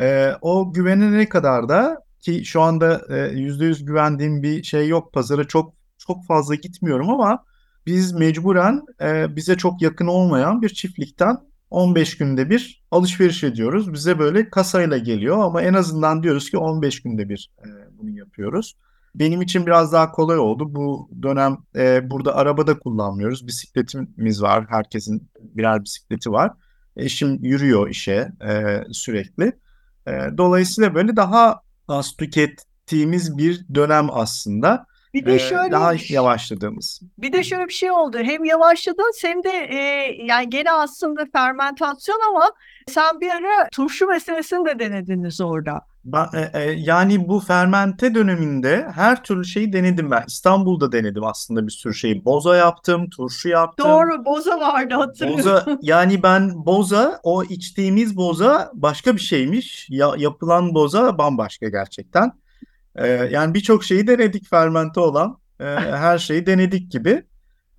E, 0.00 0.32
o 0.40 0.72
güvene 0.72 1.12
ne 1.12 1.28
kadar 1.28 1.68
da 1.68 2.02
ki 2.20 2.44
şu 2.44 2.60
anda 2.60 3.02
e, 3.10 3.38
yüzde 3.38 3.64
yüz 3.64 3.84
güvendiğim 3.84 4.42
bir 4.42 4.62
şey 4.62 4.88
yok. 4.88 5.12
Pazara 5.12 5.44
çok 5.44 5.74
çok 5.98 6.26
fazla 6.26 6.54
gitmiyorum 6.54 7.10
ama 7.10 7.44
biz 7.86 8.12
mecburen 8.12 8.82
e, 9.00 9.36
bize 9.36 9.56
çok 9.56 9.82
yakın 9.82 10.06
olmayan 10.06 10.62
bir 10.62 10.68
çiftlikten 10.68 11.36
15 11.70 12.16
günde 12.16 12.50
bir 12.50 12.84
alışveriş 12.90 13.44
ediyoruz. 13.44 13.92
Bize 13.92 14.18
böyle 14.18 14.50
kasayla 14.50 14.98
geliyor 14.98 15.38
ama 15.38 15.62
en 15.62 15.74
azından 15.74 16.22
diyoruz 16.22 16.50
ki 16.50 16.58
15 16.58 17.02
günde 17.02 17.28
bir 17.28 17.50
e, 17.64 17.68
bunu 17.98 18.10
yapıyoruz. 18.10 18.76
Benim 19.14 19.42
için 19.42 19.66
biraz 19.66 19.92
daha 19.92 20.12
kolay 20.12 20.38
oldu. 20.38 20.74
Bu 20.74 21.10
dönem 21.22 21.58
e, 21.76 22.10
burada 22.10 22.36
arabada 22.36 22.78
kullanmıyoruz. 22.78 23.46
Bisikletimiz 23.46 24.42
var. 24.42 24.66
Herkesin 24.68 25.30
birer 25.40 25.84
bisikleti 25.84 26.32
var. 26.32 26.52
Eşim 26.96 27.44
yürüyor 27.44 27.88
işe 27.88 28.32
e, 28.48 28.82
sürekli. 28.92 29.52
E, 30.08 30.12
dolayısıyla 30.38 30.94
böyle 30.94 31.16
daha 31.16 31.60
az 31.88 32.16
tükettiğimiz 32.16 33.38
bir 33.38 33.66
dönem 33.74 34.08
aslında. 34.10 34.86
Bir 35.16 35.26
de 35.26 35.34
E, 35.34 35.38
şöyle 35.38 35.72
daha 35.72 35.92
yavaşladığımız. 36.08 37.00
Bir 37.18 37.32
de 37.32 37.44
şöyle 37.44 37.68
bir 37.68 37.72
şey 37.72 37.90
oldu. 37.90 38.18
Hem 38.18 38.44
yavaşladın 38.44 39.12
hem 39.22 39.44
de 39.44 39.50
e, 39.50 39.76
yani 40.24 40.50
gene 40.50 40.72
aslında 40.72 41.26
fermentasyon 41.32 42.20
ama 42.28 42.50
sen 42.88 43.20
bir 43.20 43.30
ara 43.30 43.68
turşu 43.72 44.06
meselesini 44.06 44.66
de 44.66 44.78
denediniz 44.78 45.40
orada. 45.40 45.80
Ben, 46.04 46.26
e, 46.34 46.50
e, 46.60 46.70
yani 46.70 47.28
bu 47.28 47.40
fermente 47.40 48.14
döneminde 48.14 48.88
her 48.94 49.22
türlü 49.24 49.44
şeyi 49.44 49.72
denedim 49.72 50.10
ben. 50.10 50.24
İstanbul'da 50.26 50.92
denedim 50.92 51.24
aslında 51.24 51.66
bir 51.66 51.72
sürü 51.72 51.94
şeyi. 51.94 52.24
Boza 52.24 52.56
yaptım, 52.56 53.10
turşu 53.10 53.48
yaptım. 53.48 53.90
Doğru 53.90 54.24
boza 54.24 54.60
vardı 54.60 54.94
hatırlıyorum. 54.94 55.44
Boza 55.44 55.78
yani 55.82 56.22
ben 56.22 56.66
boza 56.66 57.20
o 57.22 57.44
içtiğimiz 57.44 58.16
boza 58.16 58.70
başka 58.74 59.14
bir 59.14 59.20
şeymiş. 59.20 59.86
Ya, 59.90 60.10
yapılan 60.16 60.74
boza 60.74 61.18
bambaşka 61.18 61.68
gerçekten. 61.68 62.32
Ee, 62.96 63.06
yani 63.08 63.54
birçok 63.54 63.84
şeyi 63.84 64.06
denedik 64.06 64.50
fermente 64.50 65.00
olan. 65.00 65.38
Ee, 65.60 65.64
her 65.76 66.18
şeyi 66.18 66.46
denedik 66.46 66.92
gibi. 66.92 67.26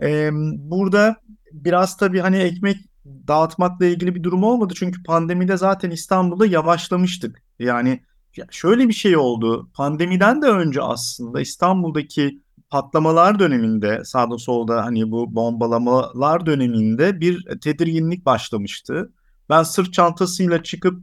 Ee, 0.02 0.30
burada 0.58 1.16
biraz 1.52 1.98
tabii 1.98 2.20
hani 2.20 2.38
ekmek 2.38 2.78
dağıtmakla 3.06 3.86
ilgili 3.86 4.16
bir 4.16 4.24
durum 4.24 4.44
olmadı. 4.44 4.74
Çünkü 4.78 5.04
pandemide 5.04 5.58
zaten 5.58 5.92
İstanbul'da 5.92 6.46
yavaşlamıştık. 6.46 7.42
Yani 7.60 8.04
ya 8.38 8.46
şöyle 8.52 8.88
bir 8.88 8.94
şey 8.94 9.18
oldu. 9.18 9.70
Pandemiden 9.74 10.42
de 10.42 10.46
önce 10.46 10.82
aslında 10.82 11.42
İstanbul'daki 11.42 12.42
patlamalar 12.70 13.40
döneminde 13.40 14.06
sağda 14.06 14.38
solda 14.38 14.86
hani 14.86 15.12
bu 15.12 15.36
bombalamalar 15.36 16.46
döneminde 16.46 17.20
bir 17.20 17.60
tedirginlik 17.62 18.26
başlamıştı. 18.26 19.12
Ben 19.50 19.64
sırt 19.64 19.94
çantasıyla 19.94 20.64
çıkıp 20.64 21.02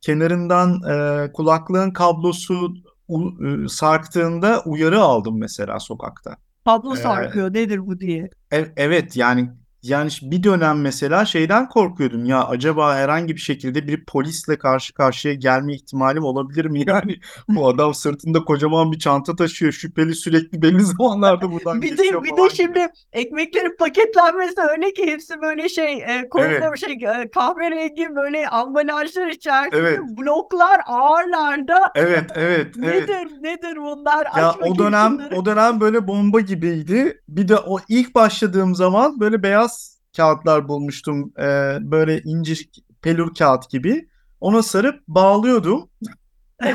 kenarından 0.00 0.82
e, 0.82 1.32
kulaklığın 1.32 1.90
kablosu 1.90 2.74
u- 3.08 3.64
e, 3.64 3.68
sarktığında 3.68 4.62
uyarı 4.66 5.00
aldım 5.00 5.38
mesela 5.38 5.80
sokakta. 5.80 6.36
Pablo 6.64 6.96
Ee, 6.96 6.96
sarkıyor 6.96 7.54
nedir 7.54 7.86
bu 7.86 8.00
diye. 8.00 8.30
E- 8.52 8.72
evet 8.76 9.16
yani 9.16 9.50
yani 9.90 10.10
bir 10.22 10.42
dönem 10.42 10.80
mesela 10.80 11.24
şeyden 11.24 11.68
korkuyordum 11.68 12.24
ya 12.24 12.44
acaba 12.44 12.94
herhangi 12.96 13.34
bir 13.36 13.40
şekilde 13.40 13.88
bir 13.88 14.04
polisle 14.04 14.58
karşı 14.58 14.94
karşıya 14.94 15.34
gelme 15.34 15.74
ihtimalim 15.74 16.24
olabilir 16.24 16.64
mi? 16.64 16.76
Yani 16.86 17.16
bu 17.48 17.68
adam 17.68 17.94
sırtında 17.94 18.44
kocaman 18.44 18.92
bir 18.92 18.98
çanta 18.98 19.36
taşıyor 19.36 19.72
şüpheli 19.72 20.14
sürekli 20.14 20.62
belli 20.62 20.80
zamanlarda 20.84 21.52
buradan 21.52 21.82
Bir 21.82 21.98
de 21.98 22.02
bir 22.02 22.36
de 22.36 22.42
gibi. 22.42 22.50
şimdi 22.56 22.86
ekmeklerin 23.12 23.76
paketlenmesi 23.78 24.60
öyle 24.70 24.92
ki 24.92 25.06
hepsi 25.06 25.40
böyle 25.42 25.68
şey 25.68 25.92
e, 26.02 26.28
koridor 26.30 26.76
şey 26.76 26.92
e, 26.92 27.30
kahverengi 27.34 28.08
böyle 28.16 28.48
ambalajlar 28.48 29.26
içerisinde 29.28 29.76
Evet. 29.78 30.00
bloklar 30.18 30.80
ağırlarda. 30.86 31.78
Evet 31.94 32.30
evet 32.34 32.76
evet. 32.76 32.76
Nedir 32.76 33.42
nedir 33.42 33.76
bunlar? 33.76 34.26
Ya 34.36 34.50
Aç 34.50 34.56
o 34.60 34.78
dönem 34.78 35.10
şunları. 35.12 35.36
o 35.36 35.44
dönem 35.44 35.80
böyle 35.80 36.08
bomba 36.08 36.40
gibiydi. 36.40 37.22
Bir 37.28 37.48
de 37.48 37.56
o 37.56 37.78
ilk 37.88 38.14
başladığım 38.14 38.74
zaman 38.74 39.20
böyle 39.20 39.42
beyaz 39.42 39.75
kağıtlar 40.16 40.68
bulmuştum. 40.68 41.32
Ee, 41.38 41.78
böyle 41.80 42.22
incir 42.22 42.68
pelur 43.02 43.34
kağıt 43.34 43.70
gibi. 43.70 44.08
Ona 44.40 44.62
sarıp 44.62 45.08
bağlıyordum. 45.08 45.88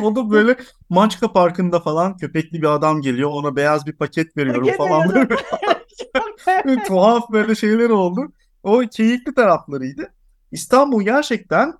O 0.03 0.15
da 0.15 0.31
böyle 0.31 0.55
Mançka 0.89 1.33
Parkı'nda 1.33 1.79
falan 1.79 2.17
köpekli 2.17 2.61
bir 2.61 2.67
adam 2.67 3.01
geliyor. 3.01 3.29
Ona 3.33 3.55
beyaz 3.55 3.85
bir 3.85 3.93
paket 3.93 4.37
veriyorum 4.37 4.63
Paket 4.63 4.77
falan. 4.77 5.09
Böyle, 5.09 5.29
böyle 6.65 6.83
tuhaf 6.83 7.31
böyle 7.31 7.55
şeyler 7.55 7.89
oldu. 7.89 8.31
O 8.63 8.79
keyifli 8.91 9.33
taraflarıydı. 9.33 10.13
İstanbul 10.51 11.01
gerçekten 11.01 11.73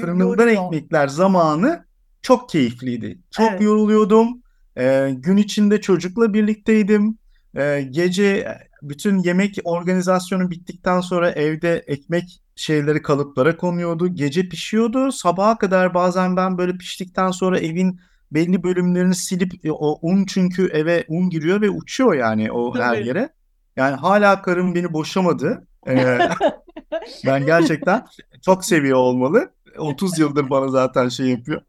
fırınından 0.00 0.48
ekmekler 0.48 1.08
zamanı 1.08 1.84
çok 2.22 2.48
keyifliydi. 2.48 3.18
Çok 3.30 3.50
Evet. 3.50 3.62
yoruluyordum. 3.62 4.42
Ee, 4.78 5.10
gün 5.16 5.36
içinde 5.36 5.80
çocukla 5.80 6.34
birlikteydim. 6.34 7.18
Ee, 7.56 7.88
gece 7.90 8.58
bütün 8.82 9.18
yemek 9.18 9.58
organizasyonu 9.64 10.50
bittikten 10.50 11.00
sonra 11.00 11.30
evde 11.30 11.84
ekmek 11.86 12.40
şeyleri 12.56 13.02
kalıplara 13.02 13.56
konuyordu. 13.56 14.14
Gece 14.14 14.48
pişiyordu. 14.48 15.12
Sabaha 15.12 15.58
kadar 15.58 15.94
bazen 15.94 16.36
ben 16.36 16.58
böyle 16.58 16.72
piştikten 16.78 17.30
sonra 17.30 17.58
evin 17.58 18.00
belli 18.32 18.62
bölümlerini 18.62 19.14
silip 19.14 19.64
e, 19.64 19.72
o 19.72 19.98
un 20.02 20.24
çünkü 20.24 20.66
eve 20.66 21.04
un 21.08 21.30
giriyor 21.30 21.60
ve 21.60 21.70
uçuyor 21.70 22.14
yani 22.14 22.52
o 22.52 22.74
her 22.74 22.94
Tabii. 22.94 23.06
yere. 23.06 23.28
Yani 23.76 23.96
hala 23.96 24.42
karım 24.42 24.74
beni 24.74 24.92
boşamadı. 24.92 25.66
Ee, 25.88 26.18
ben 27.26 27.46
gerçekten 27.46 28.06
çok 28.44 28.64
seviyor 28.64 28.98
olmalı. 28.98 29.50
30 29.78 30.18
yıldır 30.18 30.50
bana 30.50 30.68
zaten 30.68 31.08
şey 31.08 31.26
yapıyor. 31.26 31.62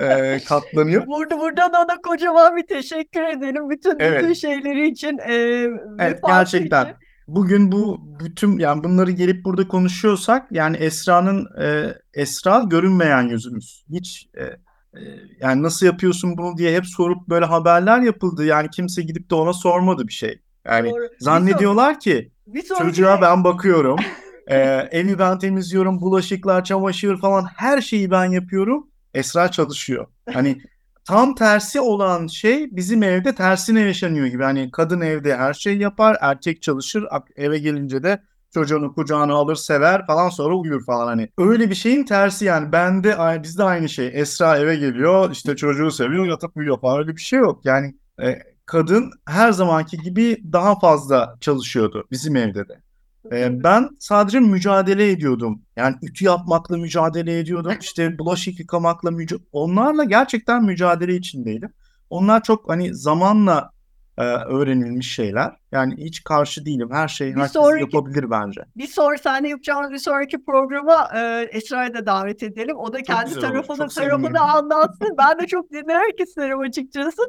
Ee, 0.00 0.40
katlanıyor. 0.48 1.06
Burada 1.06 1.40
buradan 1.40 1.70
ona 1.70 2.00
kocaman 2.02 2.56
bir 2.56 2.66
teşekkür 2.66 3.22
edelim 3.22 3.70
bütün 3.70 3.96
Evet. 3.98 4.22
bütün 4.22 4.34
şeyleri 4.34 4.88
için. 4.88 5.18
E, 5.18 5.34
Evet 5.98 6.20
gerçekten. 6.26 6.84
için. 6.84 6.96
Bugün 7.28 7.72
bu 7.72 8.00
bütün 8.20 8.58
yani 8.58 8.84
bunları 8.84 9.10
gelip 9.10 9.44
burada 9.44 9.68
konuşuyorsak 9.68 10.52
yani 10.52 10.76
Esra'nın 10.76 11.46
e, 11.62 11.94
Esra 12.14 12.62
görünmeyen 12.66 13.22
yüzümüz. 13.22 13.84
Hiç 13.90 14.28
e, 14.34 14.44
e, 14.44 15.00
yani 15.40 15.62
nasıl 15.62 15.86
yapıyorsun 15.86 16.38
bunu 16.38 16.56
diye 16.56 16.76
hep 16.76 16.86
sorup 16.86 17.28
böyle 17.28 17.44
haberler 17.44 18.00
yapıldı. 18.00 18.44
Yani 18.44 18.70
kimse 18.70 19.02
gidip 19.02 19.30
de 19.30 19.34
ona 19.34 19.52
sormadı 19.52 20.08
bir 20.08 20.12
şey. 20.12 20.40
Yani 20.66 20.90
Doğru. 20.90 21.02
Bir 21.02 21.24
zannediyorlar 21.24 22.00
ki 22.00 22.30
Bir 22.46 22.62
çocuğa 22.62 23.20
ben 23.20 23.44
bakıyorum. 23.44 23.98
e, 24.46 24.58
evi 24.90 25.18
ben 25.18 25.38
temizliyorum, 25.38 26.00
bulaşıklar, 26.00 26.64
çamaşır 26.64 27.20
falan 27.20 27.44
her 27.56 27.80
şeyi 27.80 28.10
ben 28.10 28.24
yapıyorum. 28.24 28.86
Esra 29.14 29.50
çalışıyor. 29.50 30.06
Hani 30.32 30.62
tam 31.04 31.34
tersi 31.34 31.80
olan 31.80 32.26
şey 32.26 32.76
bizim 32.76 33.02
evde 33.02 33.34
tersine 33.34 33.80
yaşanıyor 33.80 34.26
gibi. 34.26 34.42
Hani 34.42 34.70
kadın 34.70 35.00
evde 35.00 35.36
her 35.36 35.54
şeyi 35.54 35.78
yapar, 35.80 36.16
erkek 36.20 36.62
çalışır, 36.62 37.04
eve 37.36 37.58
gelince 37.58 38.02
de 38.02 38.22
çocuğunu 38.54 38.94
kucağına 38.94 39.34
alır, 39.34 39.56
sever 39.56 40.06
falan 40.06 40.28
sonra 40.28 40.54
uyur 40.54 40.84
falan 40.84 41.06
hani. 41.06 41.28
Öyle 41.38 41.70
bir 41.70 41.74
şeyin 41.74 42.04
tersi 42.04 42.44
yani. 42.44 42.72
Bende 42.72 43.16
bizde 43.42 43.64
aynı 43.64 43.88
şey. 43.88 44.10
Esra 44.14 44.58
eve 44.58 44.76
geliyor, 44.76 45.30
işte 45.30 45.56
çocuğu 45.56 45.90
seviyor, 45.90 46.26
yatıp 46.26 46.56
uyuyor 46.56 46.80
falan. 46.80 46.98
Öyle 46.98 47.16
bir 47.16 47.20
şey 47.20 47.38
yok. 47.38 47.64
Yani 47.64 47.94
e, 48.22 48.38
kadın 48.66 49.10
her 49.26 49.52
zamanki 49.52 49.98
gibi 49.98 50.42
daha 50.52 50.78
fazla 50.78 51.36
çalışıyordu 51.40 52.04
bizim 52.10 52.36
evde 52.36 52.68
de. 52.68 52.85
Ee, 53.32 53.64
ben 53.64 53.88
sadece 53.98 54.40
mücadele 54.40 55.10
ediyordum. 55.10 55.62
Yani 55.76 55.96
ütü 56.02 56.24
yapmakla 56.24 56.76
mücadele 56.76 57.38
ediyordum. 57.38 57.72
İşte 57.80 58.18
bulaşık 58.18 58.60
yıkamakla 58.60 59.10
mücadele... 59.10 59.46
Onlarla 59.52 60.04
gerçekten 60.04 60.64
mücadele 60.64 61.14
içindeydim. 61.16 61.72
Onlar 62.10 62.42
çok 62.42 62.68
hani 62.70 62.94
zamanla 62.94 63.70
e, 64.18 64.22
öğrenilmiş 64.24 65.14
şeyler. 65.14 65.56
Yani 65.72 65.94
hiç 65.96 66.24
karşı 66.24 66.66
değilim. 66.66 66.88
Her 66.92 67.08
şeyi 67.08 67.34
Bir 67.34 67.40
herkes 67.40 67.52
sonraki- 67.52 67.80
yapabilir 67.80 68.30
bence. 68.30 68.60
Bir 68.76 68.86
sonraki 68.86 69.22
sahne 69.22 69.48
yapacağımız 69.48 69.90
bir 69.90 69.98
sonraki 69.98 70.44
programa 70.44 71.08
e, 71.14 71.48
Esra'yı 71.52 71.94
da 71.94 72.06
davet 72.06 72.42
edelim. 72.42 72.76
O 72.76 72.92
da 72.92 73.02
kendi 73.02 73.40
tarafını 73.40 73.88
tarafını 73.88 74.40
anlatsın. 74.40 75.14
Ben 75.18 75.38
de 75.38 75.46
çok 75.46 75.72
dinlemek 75.72 76.20
isterim 76.20 76.60
açıkçası. 76.60 77.22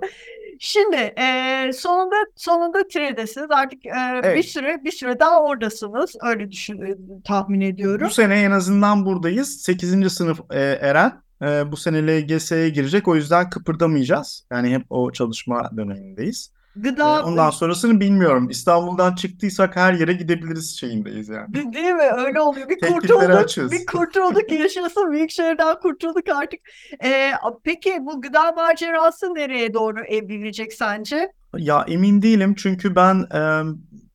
Şimdi 0.60 0.96
e, 0.96 1.72
sonunda 1.74 2.16
sonunda 2.36 2.88
Tire'desiniz. 2.88 3.48
Artık 3.52 3.86
e, 3.86 3.90
bir 3.90 4.28
Evet. 4.28 4.46
süre 4.46 4.84
bir 4.84 4.92
süre 4.92 5.20
daha 5.20 5.44
oradasınız. 5.44 6.16
Öyle 6.24 6.52
düşün 6.52 6.98
tahmin 7.26 7.62
ediyorum. 7.62 8.08
Bu 8.08 8.14
sene 8.14 8.42
en 8.42 8.52
azından 8.52 9.06
buradayız. 9.06 9.62
8. 9.62 10.10
sınıf 10.14 10.40
e, 10.52 10.60
Eren. 10.60 11.22
E, 11.42 11.72
bu 11.72 11.78
sene 11.78 12.08
LGS'ye 12.08 12.70
girecek. 12.70 13.08
O 13.08 13.16
yüzden 13.16 13.50
kıpırdamayacağız. 13.50 14.46
Yani 14.52 14.70
hep 14.74 14.84
o 14.90 15.12
çalışma 15.12 15.72
dönemindeyiz. 15.78 16.52
Gıda 16.84 17.20
E, 17.20 17.24
ondan 17.24 17.50
sonrasını 17.50 18.00
bilmiyorum. 18.00 18.50
İstanbul'dan 18.50 19.16
çıktıysak 19.16 19.76
her 19.76 19.94
yere 19.94 20.14
gidebiliriz 20.14 20.80
şeyindeyiz 20.80 21.30
yani. 21.30 21.54
De- 21.54 21.74
Değil 21.74 21.94
mi? 21.94 22.04
Öyle 22.18 22.42
oluyor. 22.42 22.70
Bir 22.70 22.80
kurtulduk, 22.80 23.30
açığız. 23.30 23.72
bir 23.72 23.86
kurtulduk 23.86 24.52
yaşasın. 24.52 25.12
Büyük 25.12 25.32
şehirden 25.32 25.80
kurtulduk 25.80 26.30
artık. 26.36 26.60
Ee, 27.04 27.32
peki 27.64 27.98
bu 28.02 28.22
gıda 28.22 28.52
macerası 28.52 29.26
nereye 29.36 29.74
doğru 29.74 30.00
evrilecek 30.04 30.74
sence? 30.74 31.32
Ya 31.58 31.86
emin 31.88 32.22
değilim 32.22 32.56
çünkü 32.58 32.96
ben 32.96 33.16
e, 33.34 33.62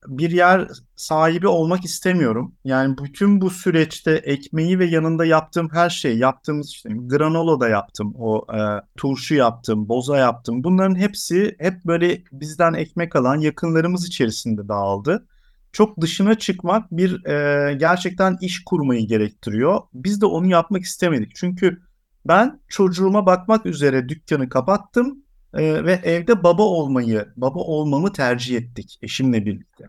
bir 0.06 0.30
yer 0.30 0.68
sahibi 0.96 1.48
olmak 1.48 1.84
istemiyorum. 1.84 2.54
Yani 2.64 2.98
bütün 2.98 3.40
bu 3.40 3.50
süreçte 3.50 4.12
ekmeği 4.12 4.78
ve 4.78 4.84
yanında 4.84 5.24
yaptığım 5.24 5.68
her 5.72 5.90
şey, 5.90 6.18
yaptığımız 6.18 6.70
işte 6.70 6.88
granola 6.92 7.60
da 7.60 7.68
yaptım, 7.68 8.14
o 8.18 8.46
e, 8.54 8.60
turşu 8.96 9.34
yaptım, 9.34 9.88
boza 9.88 10.18
yaptım. 10.18 10.64
Bunların 10.64 10.94
hepsi 10.94 11.56
hep 11.58 11.84
böyle 11.84 12.22
bizden 12.32 12.72
ekmek 12.74 13.16
alan 13.16 13.36
yakınlarımız 13.36 14.06
içerisinde 14.06 14.68
dağıldı. 14.68 15.26
Çok 15.72 16.00
dışına 16.00 16.34
çıkmak 16.38 16.92
bir 16.92 17.26
e, 17.26 17.74
gerçekten 17.74 18.36
iş 18.40 18.64
kurmayı 18.64 19.06
gerektiriyor. 19.06 19.80
Biz 19.94 20.20
de 20.20 20.26
onu 20.26 20.46
yapmak 20.46 20.82
istemedik. 20.82 21.32
Çünkü 21.34 21.82
ben 22.26 22.60
çocuğuma 22.68 23.26
bakmak 23.26 23.66
üzere 23.66 24.08
dükkanı 24.08 24.48
kapattım. 24.48 25.21
Ee, 25.54 25.84
ve 25.84 25.92
evde 25.92 26.42
baba 26.42 26.62
olmayı, 26.62 27.28
baba 27.36 27.58
olmamı 27.58 28.12
tercih 28.12 28.56
ettik 28.56 28.98
eşimle 29.02 29.46
birlikte. 29.46 29.84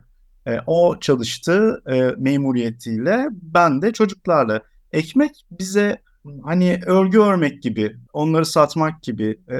Ee, 0.48 0.58
o 0.67 1.00
çalıştı 1.00 1.84
e, 1.88 2.01
memuriyetiyle, 2.17 3.27
ben 3.32 3.82
de 3.82 3.93
çocuklarla. 3.93 4.62
Ekmek 4.91 5.46
bize 5.51 6.01
hani 6.43 6.79
örgü 6.86 7.20
örmek 7.20 7.63
gibi, 7.63 7.96
onları 8.13 8.46
satmak 8.46 9.03
gibi 9.03 9.39
e, 9.51 9.58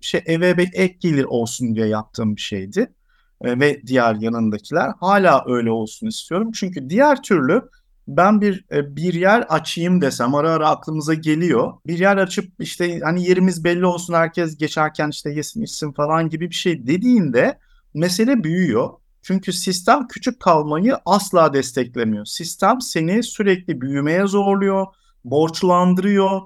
şey 0.00 0.22
eve 0.26 0.58
bir 0.58 0.70
ek 0.72 0.96
gelir 1.00 1.24
olsun 1.24 1.74
diye 1.74 1.86
yaptığım 1.86 2.36
bir 2.36 2.40
şeydi. 2.40 2.92
E, 3.40 3.60
ve 3.60 3.82
diğer 3.86 4.14
yanındakiler 4.14 4.90
hala 5.00 5.44
öyle 5.46 5.70
olsun 5.70 6.06
istiyorum. 6.06 6.50
Çünkü 6.54 6.90
diğer 6.90 7.22
türlü 7.22 7.62
ben 8.08 8.40
bir 8.40 8.64
e, 8.72 8.96
bir 8.96 9.14
yer 9.14 9.40
açayım 9.40 10.00
desem 10.00 10.34
ara 10.34 10.50
ara 10.50 10.68
aklımıza 10.68 11.14
geliyor. 11.14 11.72
Bir 11.86 11.98
yer 11.98 12.16
açıp 12.16 12.52
işte 12.58 13.00
hani 13.00 13.24
yerimiz 13.28 13.64
belli 13.64 13.86
olsun 13.86 14.14
herkes 14.14 14.56
geçerken 14.56 15.08
işte 15.08 15.30
yesin 15.30 15.62
içsin 15.62 15.92
falan 15.92 16.28
gibi 16.28 16.50
bir 16.50 16.54
şey 16.54 16.86
dediğinde 16.86 17.58
mesele 17.94 18.44
büyüyor. 18.44 18.90
Çünkü 19.22 19.52
sistem 19.52 20.06
küçük 20.08 20.40
kalmayı 20.40 20.96
asla 21.04 21.54
desteklemiyor. 21.54 22.24
Sistem 22.24 22.80
seni 22.80 23.22
sürekli 23.22 23.80
büyümeye 23.80 24.26
zorluyor, 24.26 24.86
borçlandırıyor, 25.24 26.40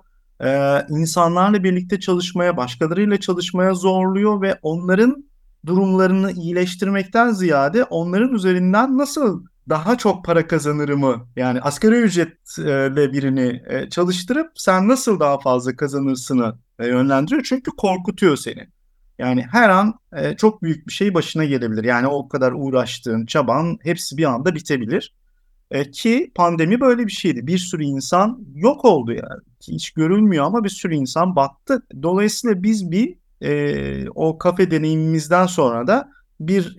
e, 0.45 0.81
insanlarla 0.88 1.64
birlikte 1.64 2.00
çalışmaya, 2.00 2.57
başkalarıyla 2.57 3.21
çalışmaya 3.21 3.75
zorluyor 3.75 4.43
ve 4.43 4.59
onların 4.62 5.25
durumlarını 5.67 6.33
iyileştirmekten 6.33 7.31
ziyade 7.31 7.85
onların 7.85 8.35
üzerinden 8.35 8.99
nasıl 8.99 9.45
daha 9.70 9.98
çok 9.98 10.24
para 10.24 10.46
kazanırımı 10.46 11.28
yani 11.36 11.60
asgari 11.60 11.94
ücretle 11.94 13.12
birini 13.12 13.62
e, 13.66 13.88
çalıştırıp 13.88 14.52
sen 14.54 14.88
nasıl 14.88 15.20
daha 15.20 15.38
fazla 15.38 15.76
kazanırsını 15.76 16.54
e, 16.78 16.86
yönlendiriyor. 16.86 17.42
Çünkü 17.42 17.70
korkutuyor 17.70 18.36
seni. 18.36 18.68
Yani 19.18 19.46
her 19.52 19.68
an 19.68 19.94
e, 20.12 20.36
çok 20.36 20.62
büyük 20.62 20.86
bir 20.86 20.92
şey 20.92 21.14
başına 21.14 21.44
gelebilir. 21.44 21.84
Yani 21.84 22.06
o 22.06 22.28
kadar 22.28 22.52
uğraştığın, 22.52 23.26
çaban 23.26 23.78
hepsi 23.82 24.16
bir 24.16 24.24
anda 24.24 24.54
bitebilir. 24.54 25.14
Ki 25.92 26.32
pandemi 26.34 26.80
böyle 26.80 27.06
bir 27.06 27.12
şeydi. 27.12 27.46
Bir 27.46 27.58
sürü 27.58 27.84
insan 27.84 28.44
yok 28.54 28.84
oldu 28.84 29.12
yani. 29.12 29.40
Hiç 29.62 29.90
görülmüyor 29.90 30.44
ama 30.44 30.64
bir 30.64 30.68
sürü 30.68 30.94
insan 30.94 31.36
battı. 31.36 31.82
Dolayısıyla 32.02 32.62
biz 32.62 32.90
bir 32.90 33.16
o 34.14 34.38
kafe 34.38 34.70
deneyimimizden 34.70 35.46
sonra 35.46 35.86
da 35.86 36.10
bir 36.40 36.76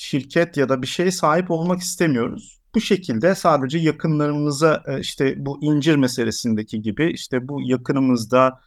şirket 0.00 0.56
ya 0.56 0.68
da 0.68 0.82
bir 0.82 0.86
şeye 0.86 1.10
sahip 1.10 1.50
olmak 1.50 1.80
istemiyoruz. 1.80 2.60
Bu 2.74 2.80
şekilde 2.80 3.34
sadece 3.34 3.78
yakınlarımıza 3.78 4.82
işte 5.00 5.34
bu 5.38 5.58
incir 5.62 5.96
meselesindeki 5.96 6.82
gibi 6.82 7.12
işte 7.12 7.48
bu 7.48 7.62
yakınımızda 7.62 8.60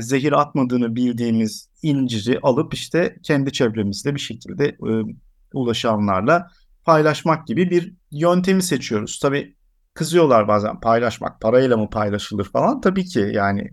zehir 0.00 0.40
atmadığını 0.40 0.96
bildiğimiz 0.96 1.68
inciri 1.82 2.38
alıp 2.42 2.74
işte 2.74 3.16
kendi 3.22 3.52
çevremizde 3.52 4.14
bir 4.14 4.20
şekilde 4.20 4.76
ulaşanlarla 5.54 6.50
paylaşmak 6.84 7.46
gibi 7.46 7.70
bir 7.70 7.94
yöntemi 8.10 8.62
seçiyoruz. 8.62 9.18
Tabii 9.18 9.56
kızıyorlar 9.94 10.48
bazen 10.48 10.80
paylaşmak 10.80 11.40
parayla 11.40 11.76
mı 11.76 11.90
paylaşılır 11.90 12.44
falan. 12.44 12.80
Tabii 12.80 13.04
ki 13.04 13.30
yani 13.34 13.70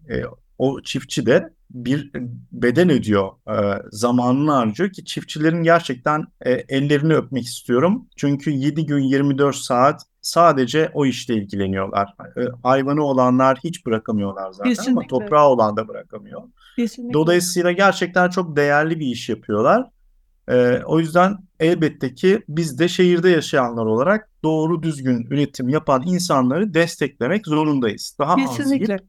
o 0.57 0.81
çiftçi 0.81 1.25
de 1.25 1.53
bir 1.71 2.11
beden 2.51 2.89
ödüyor, 2.89 3.31
e, 3.49 3.81
zamanını 3.91 4.51
harcıyor 4.51 4.91
ki 4.91 5.05
çiftçilerin 5.05 5.63
gerçekten 5.63 6.25
e, 6.41 6.51
ellerini 6.51 7.13
öpmek 7.13 7.45
istiyorum. 7.45 8.07
Çünkü 8.15 8.51
7 8.51 8.85
gün 8.85 9.03
24 9.03 9.55
saat 9.55 10.01
sadece 10.21 10.91
o 10.93 11.05
işle 11.05 11.35
ilgileniyorlar. 11.35 12.15
E, 12.37 12.41
hayvanı 12.63 13.03
olanlar 13.03 13.59
hiç 13.63 13.85
bırakamıyorlar 13.85 14.51
zaten 14.51 14.69
Kesinlikle. 14.69 14.91
ama 14.91 15.07
toprağı 15.07 15.47
olan 15.47 15.77
da 15.77 15.87
bırakamıyor. 15.87 16.41
Kesinlikle. 16.75 17.13
Dolayısıyla 17.13 17.71
gerçekten 17.71 18.29
çok 18.29 18.55
değerli 18.55 18.99
bir 18.99 19.07
iş 19.07 19.29
yapıyorlar. 19.29 19.89
E, 20.49 20.81
o 20.85 20.99
yüzden 20.99 21.37
elbette 21.59 22.13
ki 22.13 22.43
biz 22.49 22.79
de 22.79 22.87
şehirde 22.87 23.29
yaşayanlar 23.29 23.85
olarak 23.85 24.29
doğru 24.43 24.83
düzgün 24.83 25.27
üretim 25.29 25.69
yapan 25.69 26.03
insanları 26.05 26.73
desteklemek 26.73 27.47
zorundayız. 27.47 28.15
Daha 28.19 28.33
az 28.33 28.57
Kesinlikle. 28.57 28.99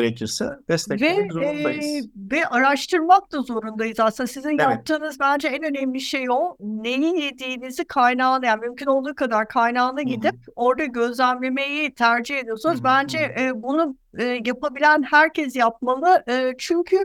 Gerekirse 0.00 0.44
Ve 0.44 0.58
desteklemek 0.68 1.30
e, 1.30 1.32
zorundayız. 1.34 2.06
ve 2.16 2.46
araştırmak 2.46 3.32
da 3.32 3.42
zorundayız 3.42 4.00
aslında. 4.00 4.26
Sizin 4.26 4.48
Evet. 4.48 4.60
yaptığınız 4.60 5.20
bence 5.20 5.48
en 5.48 5.62
önemli 5.62 6.00
şey 6.00 6.30
o. 6.30 6.56
Neyi 6.60 7.20
yediğinizi 7.22 7.84
kaynağına 7.84 8.46
yani 8.46 8.60
mümkün 8.60 8.86
olduğu 8.86 9.14
kadar 9.14 9.48
kaynağına 9.48 10.00
Hı 10.00 10.04
hı. 10.04 10.08
gidip 10.08 10.34
orada 10.56 10.84
gözlemlemeyi 10.84 11.94
tercih 11.94 12.38
ediyorsunuz. 12.38 12.74
Hı 12.76 12.80
hı, 12.80 12.84
Bence 12.84 13.18
e, 13.18 13.62
bunu 13.62 13.96
e, 14.18 14.24
yapabilen 14.44 15.02
herkes 15.02 15.56
yapmalı. 15.56 16.24
E, 16.28 16.54
çünkü 16.58 16.96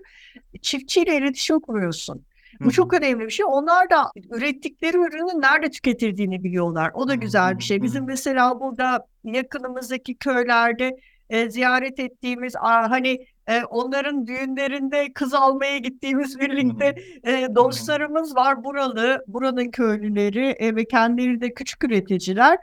çiftçiyle 0.62 1.18
iletişim 1.18 1.60
kuruyorsun. 1.60 2.26
Bu 2.60 2.66
hı. 2.66 2.72
çok 2.72 2.94
önemli 2.94 3.26
bir 3.26 3.30
şey. 3.32 3.46
Onlar 3.50 3.90
da 3.90 4.12
ürettikleri 4.32 4.98
ürünü 4.98 5.42
nerede 5.42 5.70
tüketildiğini 5.70 6.44
biliyorlar. 6.44 6.92
O 6.94 7.08
da 7.08 7.16
güzel 7.16 7.58
bir 7.58 7.64
şey. 7.64 7.82
Bizim 7.82 8.06
mesela 8.06 8.60
burada 8.60 9.08
yakınımızdaki 9.24 10.16
köylerde 10.16 10.98
e, 11.32 11.50
ziyaret 11.50 12.00
ettiğimiz 12.00 12.56
a- 12.56 12.90
hani 12.92 13.26
e, 13.48 13.64
onların 13.64 14.28
düğünlerinde 14.28 15.14
kız 15.14 15.34
almaya 15.34 15.78
gittiğimiz 15.78 16.40
birlikte 16.40 16.96
e, 17.24 17.48
dostlarımız 17.56 18.36
var 18.36 18.64
buralı, 18.64 19.24
buranın 19.28 19.72
köylüleri 19.72 20.48
e, 20.48 20.76
ve 20.76 20.86
kendileri 20.86 21.42
de 21.42 21.54
küçük 21.54 21.84
üreticiler. 21.84 22.58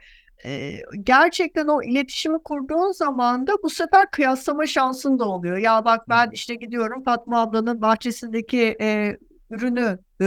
E, 0.45 0.73
gerçekten 1.03 1.67
o 1.67 1.83
iletişimi 1.83 2.39
kurduğun 2.43 2.93
zaman 2.93 3.47
da 3.47 3.53
bu 3.63 3.71
sefer 3.71 4.11
kıyaslama 4.11 4.67
şansın 4.67 5.19
da 5.19 5.29
oluyor. 5.29 5.57
Ya 5.57 5.85
bak 5.85 6.09
ben 6.09 6.31
işte 6.33 6.55
gidiyorum 6.55 7.05
Fatma 7.05 7.41
ablanın 7.41 7.83
bahçesindeki 7.83 8.77
e, 8.81 9.17
ürünü, 9.51 9.99
e, 10.21 10.25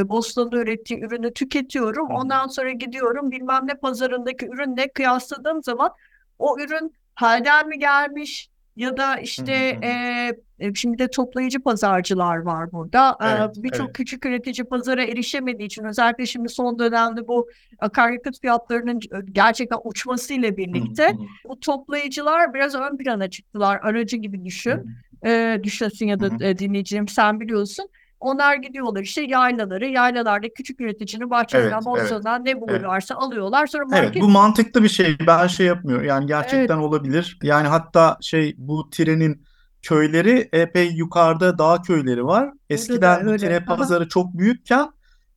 ürettiği 0.57 0.99
ürünü 0.99 1.33
tüketiyorum. 1.33 2.07
Ondan 2.07 2.47
sonra 2.47 2.71
gidiyorum 2.71 3.31
bilmem 3.31 3.67
ne 3.67 3.73
pazarındaki 3.73 4.45
ürünle 4.47 4.91
kıyasladığım 4.91 5.63
zaman 5.63 5.91
o 6.39 6.59
ürün 6.59 6.93
halden 7.15 7.67
mi 7.67 7.79
gelmiş 7.79 8.49
ya 8.75 8.97
da 8.97 9.17
işte 9.17 9.71
Hı 9.71 9.75
hı 9.75 9.79
hı. 9.79 9.85
e, 9.85 10.67
e, 10.67 10.73
şimdi 10.73 10.99
de 10.99 11.07
toplayıcı 11.09 11.59
pazarcılar 11.59 12.37
var 12.37 12.71
burada. 12.71 13.17
E, 13.21 13.25
Evet, 13.27 13.55
Birçok 13.57 13.85
evet. 13.85 13.95
küçük 13.95 14.25
üretici 14.25 14.65
pazara 14.65 15.03
erişemediği 15.03 15.65
için 15.67 15.83
özellikle 15.83 16.25
şimdi 16.25 16.49
son 16.49 16.79
dönemde 16.79 17.27
bu 17.27 17.47
akaryakıt 17.79 18.41
fiyatlarının 18.41 18.97
e, 18.97 19.17
gerçekten 19.31 19.77
uçmasıyla 19.83 20.49
Hı 20.49 20.57
birlikte 20.57 21.07
hı. 21.07 21.17
bu 21.49 21.59
toplayıcılar 21.59 22.53
biraz 22.53 22.75
ön 22.75 22.97
plana 22.97 23.29
çıktılar. 23.29 23.79
Aracı 23.83 24.17
gibi 24.17 24.45
düşün. 24.45 24.71
Hı. 24.71 25.29
E, 25.29 25.59
düşünsün 25.63 26.07
ya 26.07 26.19
da 26.19 26.25
Hı 26.25 26.29
hı. 26.29 26.43
e, 26.43 26.57
dinleyicilerim 26.57 27.07
sen 27.07 27.39
biliyorsun. 27.39 27.89
Onlar 28.21 28.55
gidiyorlar 28.55 29.01
işte 29.01 29.21
yaylaları, 29.21 29.85
yaylalarda 29.85 30.53
küçük 30.53 30.81
üreticinin 30.81 31.29
bahçesinden, 31.29 31.71
Evet, 31.71 31.83
evet, 31.87 32.01
bostanından 32.01 32.45
ne 32.45 32.49
evet. 32.49 32.61
bulurlarsa 32.61 33.15
alıyorlar. 33.15 33.67
Sonra 33.67 33.83
Evet, 33.93 34.03
market 34.03 34.23
bu 34.23 34.29
mantıklı 34.29 34.83
bir 34.83 34.89
şey. 34.89 35.17
Ben 35.27 35.47
şey 35.47 35.65
yapmıyorum. 35.65 36.05
Yani 36.05 36.21
Evet. 36.21 36.29
gerçekten 36.29 36.77
olabilir. 36.77 37.39
Yani 37.43 37.67
hatta 37.67 38.17
şey 38.21 38.55
bu 38.57 38.89
trenin 38.89 39.45
köyleri 39.81 40.49
epey 40.53 40.91
yukarıda 40.91 41.57
dağ 41.57 41.81
köyleri 41.81 42.25
var. 42.25 42.49
Eskiden 42.69 43.25
bu 43.25 43.71
Aha. 43.71 43.77
pazarı 43.77 44.09
çok 44.09 44.33
büyükken 44.33 44.89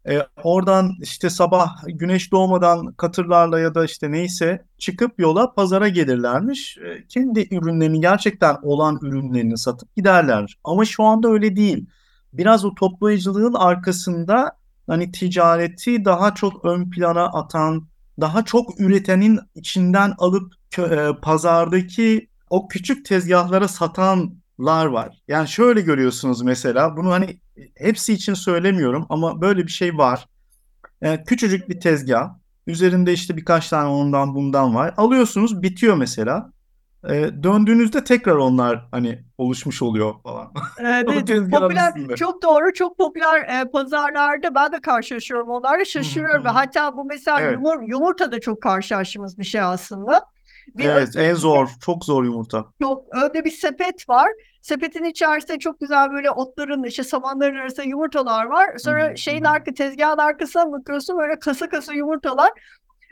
e, 0.08 0.26
oradan 0.42 0.92
işte 1.02 1.30
sabah 1.30 1.76
güneş 1.86 2.32
doğmadan 2.32 2.92
katırlarla 2.92 3.60
ya 3.60 3.74
da 3.74 3.84
işte 3.84 4.12
neyse 4.12 4.64
çıkıp 4.78 5.20
yola 5.20 5.54
pazara 5.54 5.88
gelirlermiş. 5.88 6.78
E, 6.78 7.06
kendi 7.08 7.54
ürünlerini 7.54 8.00
gerçekten 8.00 8.56
olan 8.62 8.98
ürünlerini 9.02 9.58
satıp 9.58 9.96
giderler. 9.96 10.58
Ama 10.64 10.84
şu 10.84 11.04
anda 11.04 11.28
öyle 11.28 11.56
değil. 11.56 11.86
Biraz 12.38 12.64
o 12.64 12.74
toplayıcılığın 12.74 13.54
arkasında 13.54 14.58
hani 14.86 15.12
ticareti 15.12 16.04
daha 16.04 16.34
çok 16.34 16.64
ön 16.64 16.90
plana 16.90 17.24
atan, 17.24 17.88
daha 18.20 18.44
çok 18.44 18.80
üretenin 18.80 19.40
içinden 19.54 20.14
alıp 20.18 20.52
e, 20.78 21.08
pazardaki 21.22 22.28
o 22.50 22.68
küçük 22.68 23.04
tezgahlara 23.04 23.68
satanlar 23.68 24.86
var. 24.86 25.22
Yani 25.28 25.48
şöyle 25.48 25.80
görüyorsunuz 25.80 26.42
mesela 26.42 26.96
bunu 26.96 27.10
hani 27.10 27.40
hepsi 27.74 28.12
için 28.12 28.34
söylemiyorum 28.34 29.06
ama 29.08 29.40
böyle 29.40 29.66
bir 29.66 29.72
şey 29.72 29.98
var. 29.98 30.28
E, 31.02 31.24
küçücük 31.24 31.68
bir 31.68 31.80
tezgah. 31.80 32.30
Üzerinde 32.66 33.12
işte 33.12 33.36
birkaç 33.36 33.68
tane 33.68 33.88
ondan 33.88 34.34
bundan 34.34 34.74
var. 34.74 34.94
Alıyorsunuz 34.96 35.62
bitiyor 35.62 35.96
mesela. 35.96 36.52
E, 37.08 37.42
döndüğünüzde 37.42 38.04
tekrar 38.04 38.36
onlar 38.36 38.88
hani 38.90 39.24
oluşmuş 39.38 39.82
oluyor 39.82 40.14
falan. 40.22 40.52
Evet, 40.80 41.06
popüler, 41.50 42.16
çok 42.16 42.42
doğru, 42.42 42.72
çok 42.72 42.98
popüler 42.98 43.60
e, 43.60 43.70
pazarlarda 43.70 44.54
ben 44.54 44.72
de 44.72 44.80
karşılaşıyorum 44.80 45.48
onlarla 45.48 45.84
şaşırıyorum. 45.84 46.44
hı. 46.44 46.48
Hatta 46.48 46.96
bu 46.96 47.04
mesela 47.04 47.40
Evet. 47.40 47.52
yumur, 47.52 47.82
yumurta 47.82 48.32
da 48.32 48.40
çok 48.40 48.62
karşılaştığımız 48.62 49.38
bir 49.38 49.44
şey 49.44 49.60
aslında. 49.60 50.20
Bir 50.74 50.84
Evet 50.84 51.16
en 51.16 51.34
zor. 51.34 51.68
Çok 51.80 52.04
zor 52.04 52.24
yumurta. 52.24 52.64
Çok 52.82 53.04
önde 53.16 53.44
bir 53.44 53.50
sepet 53.50 54.08
var. 54.08 54.28
Sepetin 54.62 55.04
içerisinde 55.04 55.58
çok 55.58 55.80
güzel 55.80 56.10
böyle 56.10 56.30
otların 56.30 56.84
işte 56.84 57.04
samanların 57.04 57.56
arasında 57.56 57.86
yumurtalar 57.86 58.46
var. 58.46 58.78
Sonra 58.78 59.10
hı, 59.10 59.16
şeyin 59.16 59.44
arka 59.44 59.74
tezgahın 59.74 60.18
arkasına 60.18 60.72
bakıyorsun 60.72 61.18
böyle 61.18 61.38
kasa 61.38 61.68
kasa 61.68 61.92
yumurtalar. 61.92 62.50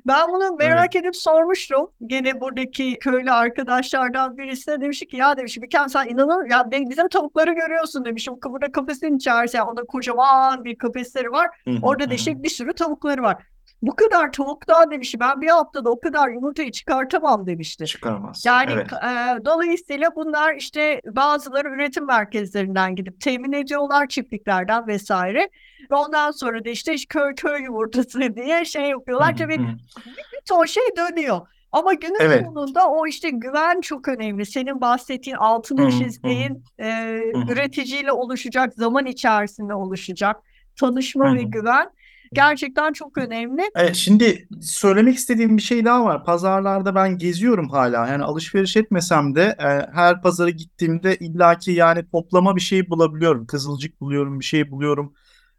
Ben 0.06 0.28
bunu 0.28 0.56
merak 0.56 0.96
edip 0.96 1.16
sormuştum. 1.16 1.90
Gene 2.06 2.40
buradaki 2.40 2.98
köylü 2.98 3.30
arkadaşlardan 3.30 4.38
birisine 4.38 4.80
demiş 4.80 5.00
ki 5.00 5.16
ya 5.16 5.36
demiş 5.36 5.58
bir 5.62 5.70
kere 5.70 5.88
sen 5.88 6.08
inanır 6.08 6.50
ya 6.50 6.70
bizim 6.70 7.08
tavukları 7.08 7.52
görüyorsun 7.52 8.04
demişim. 8.04 8.34
Burada 8.44 8.72
kafesin 8.72 9.16
içerisinde 9.16 9.56
yani 9.58 9.70
onda 9.70 9.82
kocaman 9.84 10.64
bir 10.64 10.76
kafesleri 10.78 11.32
var. 11.32 11.48
Orada 11.82 12.14
işte 12.14 12.42
bir 12.42 12.48
sürü 12.48 12.72
tavukları 12.74 13.22
var. 13.22 13.42
Bu 13.82 13.96
kadar 13.96 14.32
tavuktan 14.32 14.90
demiş 14.90 15.14
ben 15.20 15.40
bir 15.40 15.48
haftada 15.48 15.90
o 15.90 16.00
kadar 16.00 16.28
yumurtayı 16.28 16.72
çıkartamam 16.72 17.46
demişti. 17.46 17.86
Çıkaramaz. 17.86 18.44
Yani 18.46 18.72
Evet. 18.72 18.92
e, 18.92 19.44
dolayısıyla 19.44 20.10
bunlar 20.16 20.54
işte 20.54 21.00
bazıları 21.06 21.68
üretim 21.68 22.06
merkezlerinden 22.06 22.96
gidip 22.96 23.20
temin 23.20 23.52
ediyorlar 23.52 24.06
çiftliklerden 24.06 24.86
vesaire. 24.86 25.50
Ve 25.90 25.94
ondan 25.94 26.30
sonra 26.30 26.64
da 26.64 26.68
işte 26.68 26.94
köy 27.08 27.34
köy 27.34 27.62
yumurtası 27.62 28.20
diye 28.36 28.64
şey 28.64 28.82
yapıyorlar. 28.82 29.36
Tabii 29.36 29.58
bir 29.58 30.40
ton 30.48 30.64
şey 30.64 30.84
dönüyor. 30.96 31.40
Ama 31.72 31.94
günün 31.94 32.20
Evet. 32.20 32.46
sonunda 32.46 32.88
o 32.88 33.06
işte 33.06 33.30
güven 33.30 33.80
çok 33.80 34.08
önemli. 34.08 34.46
Senin 34.46 34.80
bahsettiğin 34.80 35.36
altını 35.36 35.90
çizdiğin 35.90 36.64
e, 36.78 37.18
üreticiyle 37.50 38.12
oluşacak 38.12 38.74
zaman 38.74 39.06
içerisinde 39.06 39.74
oluşacak 39.74 40.36
tanışma 40.80 41.34
ve 41.34 41.42
güven 41.42 41.90
gerçekten 42.32 42.92
çok 42.92 43.18
önemli. 43.18 43.62
E, 43.74 43.94
şimdi 43.94 44.48
söylemek 44.60 45.16
istediğim 45.16 45.56
bir 45.56 45.62
şey 45.62 45.84
daha 45.84 46.04
var. 46.04 46.24
Pazarlarda 46.24 46.94
ben 46.94 47.18
geziyorum 47.18 47.68
hala. 47.68 48.08
Yani 48.08 48.22
alışveriş 48.22 48.76
etmesem 48.76 49.34
de 49.34 49.56
e, 49.58 49.92
her 49.94 50.22
pazara 50.22 50.50
gittiğimde 50.50 51.16
illaki 51.16 51.72
yani 51.72 52.04
toplama 52.12 52.56
bir 52.56 52.60
şey 52.60 52.90
bulabiliyorum. 52.90 53.46
Kızılcık 53.46 54.00
buluyorum, 54.00 54.40
bir 54.40 54.44
şey 54.44 54.70
buluyorum. 54.70 55.14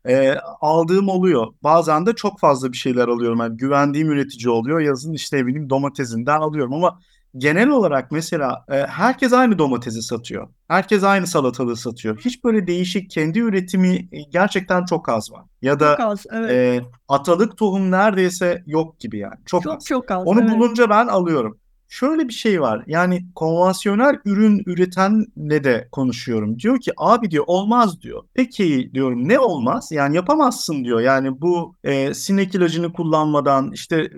E, 0.08 0.36
aldığım 0.62 1.10
oluyor. 1.10 1.48
Bazen 1.64 2.06
de 2.06 2.14
çok 2.14 2.40
fazla 2.40 2.72
bir 2.72 2.78
şeyler 2.78 3.08
alıyorum. 3.08 3.40
Yani 3.40 3.58
güvendiğim 3.58 4.12
üretici 4.12 4.50
oluyor. 4.50 4.80
Yazın 4.80 5.14
işte 5.14 5.46
bileyim 5.46 5.70
domatesinden 5.70 6.40
alıyorum 6.42 6.74
ama 6.74 7.00
genel 7.38 7.70
olarak 7.70 8.12
mesela 8.12 8.66
e, 8.72 8.76
herkes 8.76 9.34
aynı 9.34 9.60
domatesi 9.60 10.02
satıyor. 10.02 10.48
Herkes 10.68 11.04
aynı 11.04 11.28
salatalığı 11.28 11.78
satıyor. 11.78 12.20
Hiç 12.20 12.44
böyle 12.44 12.68
değişik 12.68 13.10
kendi 13.10 13.40
üretimi 13.40 13.96
e, 14.12 14.22
gerçekten 14.22 14.86
çok 14.86 15.10
az 15.10 15.32
var. 15.32 15.44
Ya 15.62 15.80
da 15.80 15.96
Çok 15.98 16.00
az. 16.00 16.26
Evet. 16.32 16.52
e, 16.52 16.82
atalık 17.08 17.58
tohum 17.58 17.92
neredeyse 17.92 18.64
yok 18.66 19.00
gibi 19.00 19.18
yani. 19.18 19.36
Çok, 19.46 19.64
çok 19.64 19.76
az. 19.78 19.86
çok 19.86 20.12
az. 20.12 20.24
Onu 20.26 20.42
evet. 20.42 20.52
bulunca 20.52 20.90
ben 20.90 21.08
alıyorum. 21.08 21.58
Şöyle 21.90 22.28
bir 22.28 22.34
şey 22.34 22.62
var. 22.62 22.84
Yani 22.88 23.26
konvansiyonel 23.36 24.20
ürün 24.26 24.64
üretenle 24.66 25.64
de 25.64 25.88
konuşuyorum. 25.92 26.60
Diyor 26.60 26.80
ki 26.80 26.92
abi 26.98 27.32
diyor 27.32 27.44
olmaz 27.48 28.02
diyor. 28.02 28.24
Peki 28.34 28.92
diyorum 28.94 29.30
ne 29.30 29.40
olmaz? 29.40 29.90
Yani 29.92 30.16
yapamazsın 30.16 30.84
diyor. 30.84 31.02
Yani 31.02 31.42
bu 31.42 31.76
e, 31.84 32.14
sinek 32.14 32.56
ilacını 32.56 32.94
kullanmadan 32.94 33.72
işte 33.72 34.10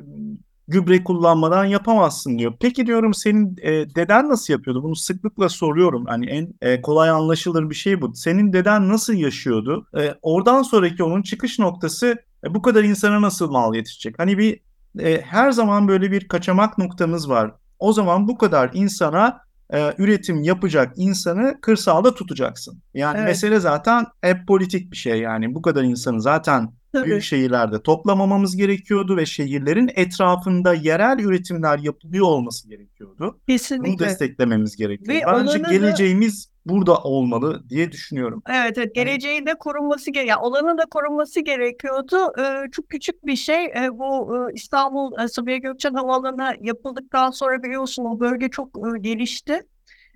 gübre 0.67 1.04
kullanmadan 1.04 1.65
yapamazsın 1.65 2.39
diyor. 2.39 2.54
Peki 2.60 2.86
diyorum 2.86 3.13
senin 3.13 3.58
e, 3.62 3.95
deden 3.95 4.30
nasıl 4.30 4.54
yapıyordu? 4.54 4.84
Bunu 4.84 4.95
sıklıkla 4.95 5.49
soruyorum. 5.49 6.06
Hani 6.06 6.25
en 6.25 6.54
e, 6.62 6.82
kolay 6.82 7.10
anlaşılır 7.10 7.69
bir 7.69 7.75
şey 7.75 8.01
bu. 8.01 8.15
Senin 8.15 8.54
deden 8.54 8.89
nasıl 8.89 9.13
yaşıyordu? 9.13 9.88
E, 9.97 10.13
oradan 10.21 10.62
sonraki 10.62 11.04
onun 11.04 11.21
çıkış 11.21 11.60
noktası 11.60 12.17
e, 12.43 12.54
bu 12.54 12.62
kadar 12.62 12.84
insana 12.84 13.21
nasıl 13.21 13.51
mal 13.51 13.75
yetişecek? 13.75 14.19
Hani 14.19 14.38
bir 14.38 14.60
e, 14.99 15.21
her 15.21 15.51
zaman 15.51 15.88
böyle 15.88 16.12
bir 16.12 16.28
kaçamak 16.28 16.78
noktamız 16.78 17.30
var. 17.30 17.51
O 17.80 17.93
zaman 17.93 18.28
bu 18.28 18.38
kadar 18.38 18.71
insana 18.73 19.45
e, 19.73 19.93
üretim 19.97 20.43
yapacak 20.43 20.93
insanı 20.95 21.62
kırsalda 21.62 22.15
tutacaksın. 22.15 22.82
Yani 22.93 23.17
Evet. 23.17 23.28
mesele 23.28 23.60
zaten 23.60 24.06
hep 24.21 24.47
politik 24.47 24.91
bir 24.91 24.97
şey 24.97 25.19
yani 25.19 25.56
bu 25.56 25.62
kadar 25.62 25.84
insanı 25.84 26.21
zaten 26.21 26.71
Tabii. 26.95 27.05
büyük 27.05 27.23
şehirlerde 27.23 27.81
toplamamamız 27.81 28.55
gerekiyordu 28.58 29.17
ve 29.17 29.25
şehirlerin 29.25 29.91
etrafında 29.95 30.73
yerel 30.73 31.19
üretimler 31.19 31.79
yapılıyor 31.79 32.25
olması 32.25 32.69
gerekiyordu. 32.69 33.15
Bunu 33.19 33.36
Kesinlikle. 33.47 34.05
desteklememiz 34.05 34.75
gerekiyor. 34.75 35.10
Ve 35.10 35.21
Bence 35.27 35.51
olanı 35.51 35.63
da- 35.63 35.71
geleceğimiz 35.71 36.49
burada 36.65 36.97
olmalı 36.97 37.63
diye 37.69 37.91
düşünüyorum. 37.91 38.43
Evet, 38.49 38.77
evet. 38.77 38.95
Geleceğin 38.95 39.45
de 39.45 39.53
korunması 39.53 40.12
gerekiyor. 40.12 40.38
Yani 40.38 40.47
olanın 40.47 40.77
da 40.77 40.86
korunması 40.91 41.39
gerekiyordu. 41.39 42.17
Ee, 42.39 42.71
çok 42.71 42.89
küçük 42.89 43.25
bir 43.25 43.36
şey. 43.36 43.65
Ee, 43.65 43.89
bu 43.91 44.38
e, 44.38 44.53
İstanbul 44.53 45.19
e, 45.19 45.27
Sabiha 45.27 45.58
Gökçen 45.58 45.93
Havaalanı 45.93 46.53
yapıldıktan 46.62 47.31
sonra 47.31 47.63
biliyorsun 47.63 48.05
o 48.05 48.19
bölge 48.19 48.49
çok 48.49 48.67
e, 48.77 48.99
gelişti. 48.99 49.62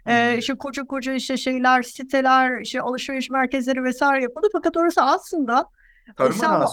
Ee, 0.07 0.37
işte 0.37 0.53
koca 0.55 0.83
koca 0.83 1.13
işte 1.13 1.37
şeyler, 1.37 1.83
siteler, 1.83 2.61
işte 2.61 2.81
alışveriş 2.81 3.29
merkezleri 3.29 3.83
vesaire 3.83 4.23
yapıldı. 4.23 4.47
Fakat 4.53 4.77
orası 4.77 5.01
aslında 5.01 5.65
Tarım 6.17 6.31
İstanbul, 6.31 6.65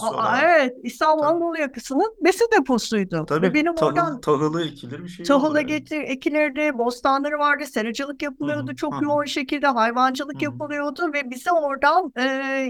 evet, 0.43 0.73
İstanbul 0.83 1.23
Tabii. 1.23 1.31
Anadolu 1.31 1.57
yakasının 1.57 2.15
besin 2.21 2.47
deposuydu. 2.59 3.21
Ve 3.21 3.25
Tabii 3.25 3.53
benim 3.53 3.75
tahıl, 3.75 3.89
oradan 3.89 4.21
tahılı 4.21 4.65
ekilir 4.65 5.03
bir 5.03 5.07
şey 5.09 5.25
Tahıla 5.25 5.47
olur 5.47 5.55
yani. 5.55 5.67
getir, 5.67 6.01
ekilirdi, 6.01 6.77
bostanları 6.77 7.39
vardı, 7.39 7.65
seracılık 7.65 8.21
yapılıyordu 8.21 8.67
Hı 8.67 8.71
hı, 8.71 8.75
çok 8.75 8.93
hı 8.93 8.97
hı. 8.97 9.03
yoğun 9.03 9.25
şekilde, 9.25 9.67
hayvancılık 9.67 10.35
Hı 10.35 10.39
hı. 10.39 10.43
yapılıyordu 10.43 11.13
ve 11.13 11.29
bize 11.29 11.51
oradan 11.51 12.13
e, 12.17 12.23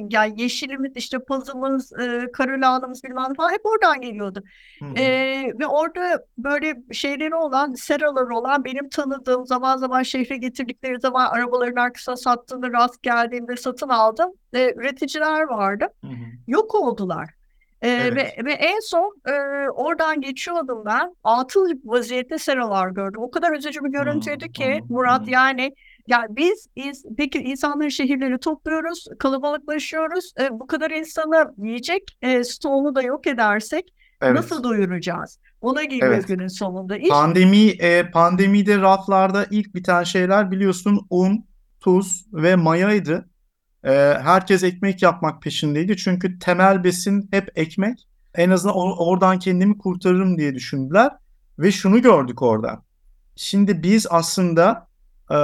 yani 0.09 0.41
yeşilimiz, 0.41 0.91
işte 0.95 1.19
pazımız, 1.19 1.93
e, 1.93 2.31
karalahanamız 2.33 3.03
bilmem 3.03 3.33
falan 3.33 3.51
hep 3.51 3.65
oradan 3.65 4.01
geliyordu. 4.01 4.43
E, 4.95 5.03
ve 5.59 5.67
orada 5.67 6.25
böyle 6.37 6.83
şeyleri 6.91 7.35
olan, 7.35 7.73
seraları 7.73 8.35
olan 8.35 8.65
benim 8.65 8.89
tanıdığım 8.89 9.45
zaman 9.45 9.77
zaman 9.77 10.03
şehre 10.03 10.37
getirdikleri 10.37 10.99
zaman 10.99 11.27
arabaların 11.27 11.81
arkasına 11.81 12.15
sattığında 12.15 12.71
rast 12.71 13.03
geldiğimde 13.03 13.55
satın 13.55 13.89
aldım. 13.89 14.31
E, 14.53 14.73
üreticiler 14.75 15.43
vardı 15.43 15.87
Hı 16.01 16.07
hı. 16.07 16.13
yok 16.47 16.75
oldular. 16.75 17.29
Ee, 17.81 17.89
Evet. 17.89 18.15
ve, 18.39 18.45
ve 18.45 18.53
en 18.53 18.79
son 18.79 19.15
e, 19.27 19.31
oradan 19.69 20.21
geçiyordum 20.21 20.83
ben. 20.85 21.15
Atıl 21.23 21.69
vaziyette 21.85 22.37
seralar 22.37 22.89
gördüm. 22.89 23.21
O 23.21 23.31
kadar 23.31 23.51
üzücü 23.51 23.83
bir 23.83 23.89
görüntüydü 23.89 24.45
Hı, 24.45 24.51
ki 24.51 24.81
hı, 24.87 24.93
Murat 24.93 25.27
hı. 25.27 25.31
yani 25.31 25.75
ya 26.07 26.25
biz 26.29 26.67
ins- 26.77 27.15
peki 27.17 27.39
insanları 27.39 27.91
şehirleri 27.91 28.37
topluyoruz, 28.37 29.05
kalabalıklaşıyoruz. 29.19 30.33
E, 30.39 30.59
bu 30.59 30.67
kadar 30.67 30.91
insanı 30.91 31.53
yiyecek 31.57 32.17
e, 32.21 32.43
stoğunu 32.43 32.95
da 32.95 33.01
yok 33.01 33.27
edersek 33.27 33.93
Evet. 34.21 34.35
nasıl 34.35 34.63
doyuracağız? 34.63 35.39
Ona 35.61 35.83
geliyor 35.83 36.13
Evet. 36.13 36.27
günün 36.27 36.47
sonunda 36.47 36.97
iş. 36.97 37.09
Pandemi 37.09 37.67
e, 37.67 38.11
pandemide 38.11 38.77
raflarda 38.77 39.45
ilk 39.51 39.75
biten 39.75 40.03
şeyler 40.03 40.51
biliyorsun 40.51 41.07
un, 41.09 41.45
tuz 41.79 42.25
ve 42.33 42.55
mayaydı. 42.55 43.29
E, 43.87 43.91
herkes 44.21 44.63
ekmek 44.63 45.01
yapmak 45.01 45.41
peşindeydi 45.41 45.97
çünkü 45.97 46.39
temel 46.39 46.83
besin 46.83 47.27
hep 47.31 47.51
ekmek. 47.55 48.07
En 48.35 48.49
azından 48.49 48.75
o- 48.77 49.05
oradan 49.09 49.39
kendimi 49.39 49.77
kurtarırım 49.77 50.37
diye 50.37 50.55
düşündüler 50.55 51.11
ve 51.59 51.71
şunu 51.71 52.01
gördük 52.01 52.41
orada. 52.41 52.83
Şimdi 53.35 53.83
biz 53.83 54.07
aslında 54.09 54.87
e, 55.31 55.35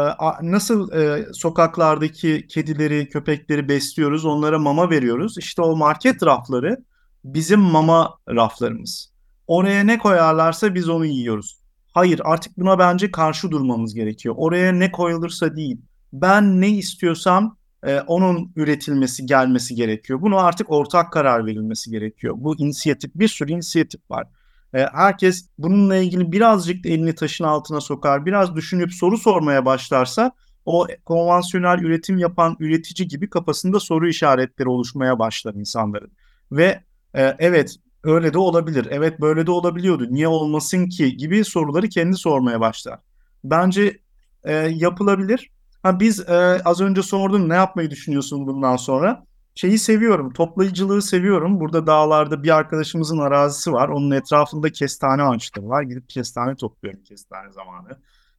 nasıl 0.41 0.91
e, 0.91 1.25
sokaklardaki 1.33 2.47
kedileri, 2.49 3.09
köpekleri 3.09 3.69
besliyoruz, 3.69 4.25
onlara 4.25 4.59
mama 4.59 4.89
veriyoruz. 4.89 5.37
İşte 5.37 5.61
o 5.61 5.75
market 5.75 6.23
rafları 6.23 6.77
bizim 7.23 7.59
mama 7.59 8.13
raflarımız. 8.29 9.13
Oraya 9.47 9.83
ne 9.83 9.97
koyarlarsa 9.97 10.75
biz 10.75 10.89
onu 10.89 11.05
yiyoruz. 11.05 11.59
Hayır, 11.93 12.21
artık 12.23 12.57
buna 12.57 12.79
bence 12.79 13.11
karşı 13.11 13.51
durmamız 13.51 13.93
gerekiyor. 13.93 14.35
Oraya 14.37 14.71
ne 14.71 14.91
koyulursa 14.91 15.55
değil. 15.55 15.81
Ben 16.13 16.61
ne 16.61 16.69
istiyorsam 16.69 17.57
e, 17.83 17.99
onun 17.99 18.51
üretilmesi, 18.55 19.25
gelmesi 19.25 19.75
gerekiyor. 19.75 20.21
Bunu 20.21 20.37
artık 20.37 20.71
ortak 20.71 21.13
karar 21.13 21.45
verilmesi 21.45 21.91
gerekiyor. 21.91 22.35
Bu 22.37 22.55
inisiyatif, 22.59 23.11
bir 23.15 23.27
sürü 23.27 23.51
inisiyatif 23.51 24.11
var. 24.11 24.27
E, 24.73 24.85
herkes 24.93 25.49
bununla 25.57 25.95
ilgili 25.95 26.31
birazcık 26.31 26.83
da 26.83 26.89
elini 26.89 27.15
taşın 27.15 27.43
altına 27.43 27.81
sokar, 27.81 28.25
biraz 28.25 28.55
düşünüp 28.55 28.93
soru 28.93 29.17
sormaya 29.17 29.65
başlarsa 29.65 30.31
o 30.65 30.87
konvansiyonel 31.05 31.79
üretim 31.79 32.17
yapan 32.17 32.55
üretici 32.59 33.07
gibi 33.07 33.29
kafasında 33.29 33.79
soru 33.79 34.07
işaretleri 34.07 34.69
oluşmaya 34.69 35.19
başlar 35.19 35.53
insanların. 35.53 36.11
Ve 36.51 36.83
e, 37.15 37.35
evet 37.39 37.75
öyle 38.03 38.33
de 38.33 38.37
olabilir, 38.37 38.87
evet 38.91 39.21
böyle 39.21 39.47
de 39.47 39.51
olabiliyordu, 39.51 40.07
niye 40.09 40.27
olmasın 40.27 40.89
ki 40.89 41.17
gibi 41.17 41.45
soruları 41.45 41.89
kendi 41.89 42.17
sormaya 42.17 42.59
başlar. 42.59 42.99
Bence 43.43 43.99
e, 44.43 44.53
yapılabilir. 44.53 45.52
Ha, 45.83 45.99
biz 45.99 46.29
e, 46.29 46.61
az 46.65 46.81
önce 46.81 47.01
sordum 47.01 47.49
ne 47.49 47.55
yapmayı 47.55 47.91
düşünüyorsun 47.91 48.47
bundan 48.47 48.75
sonra? 48.75 49.25
şeyi 49.55 49.79
seviyorum, 49.79 50.33
toplayıcılığı 50.33 51.01
seviyorum. 51.01 51.59
Burada 51.59 51.87
dağlarda 51.87 52.43
bir 52.43 52.55
arkadaşımızın 52.55 53.17
arazisi 53.17 53.73
var. 53.73 53.89
Onun 53.89 54.11
etrafında 54.11 54.69
kestane 54.71 55.23
ağaçları 55.23 55.69
var. 55.69 55.81
Gidip 55.83 56.09
kestane 56.09 56.55
topluyorum 56.55 57.03
kestane 57.03 57.51
zamanı. 57.51 57.89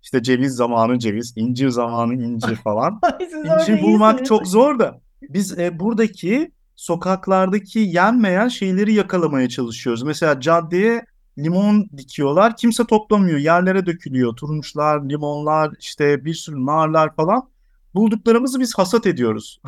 İşte 0.02 0.22
ceviz 0.22 0.54
zamanı 0.54 0.98
ceviz, 0.98 1.32
incir 1.36 1.68
zamanı 1.68 2.14
incir 2.14 2.56
falan. 2.56 3.00
İncir 3.44 3.82
bulmak 3.82 4.14
iyisiniz. 4.14 4.28
çok 4.28 4.46
zor 4.46 4.78
da 4.78 5.00
biz 5.22 5.58
e, 5.58 5.78
buradaki 5.78 6.52
sokaklardaki 6.76 7.78
yenmeyen 7.78 8.48
şeyleri 8.48 8.94
yakalamaya 8.94 9.48
çalışıyoruz. 9.48 10.02
Mesela 10.02 10.40
caddeye 10.40 11.04
limon 11.38 11.88
dikiyorlar. 11.96 12.56
Kimse 12.56 12.84
toplamıyor. 12.84 13.38
Yerlere 13.38 13.86
dökülüyor. 13.86 14.36
Turunçlar, 14.36 15.08
limonlar, 15.08 15.72
işte 15.80 16.24
bir 16.24 16.34
sürü 16.34 16.66
narlar 16.66 17.16
falan. 17.16 17.48
Bulduklarımızı 17.94 18.60
biz 18.60 18.74
hasat 18.78 19.06
ediyoruz. 19.06 19.60